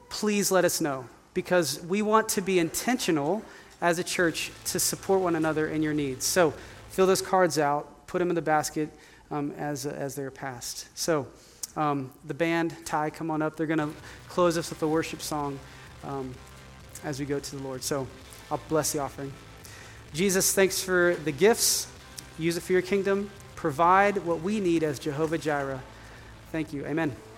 [0.08, 3.42] please let us know because we want to be intentional
[3.80, 6.24] as a church to support one another in your needs.
[6.24, 6.52] So,
[6.90, 8.90] fill those cards out, put them in the basket
[9.30, 10.88] um, as, as they're passed.
[10.94, 11.26] So,
[11.76, 13.56] um, the band, Ty, come on up.
[13.56, 13.90] They're going to
[14.28, 15.58] close us with a worship song
[16.04, 16.34] um,
[17.02, 17.82] as we go to the Lord.
[17.82, 18.06] So,
[18.50, 19.32] I'll bless the offering.
[20.12, 21.86] Jesus, thanks for the gifts.
[22.38, 23.30] Use it for your kingdom.
[23.56, 25.82] Provide what we need as Jehovah Jireh.
[26.52, 26.84] Thank you.
[26.84, 27.31] Amen.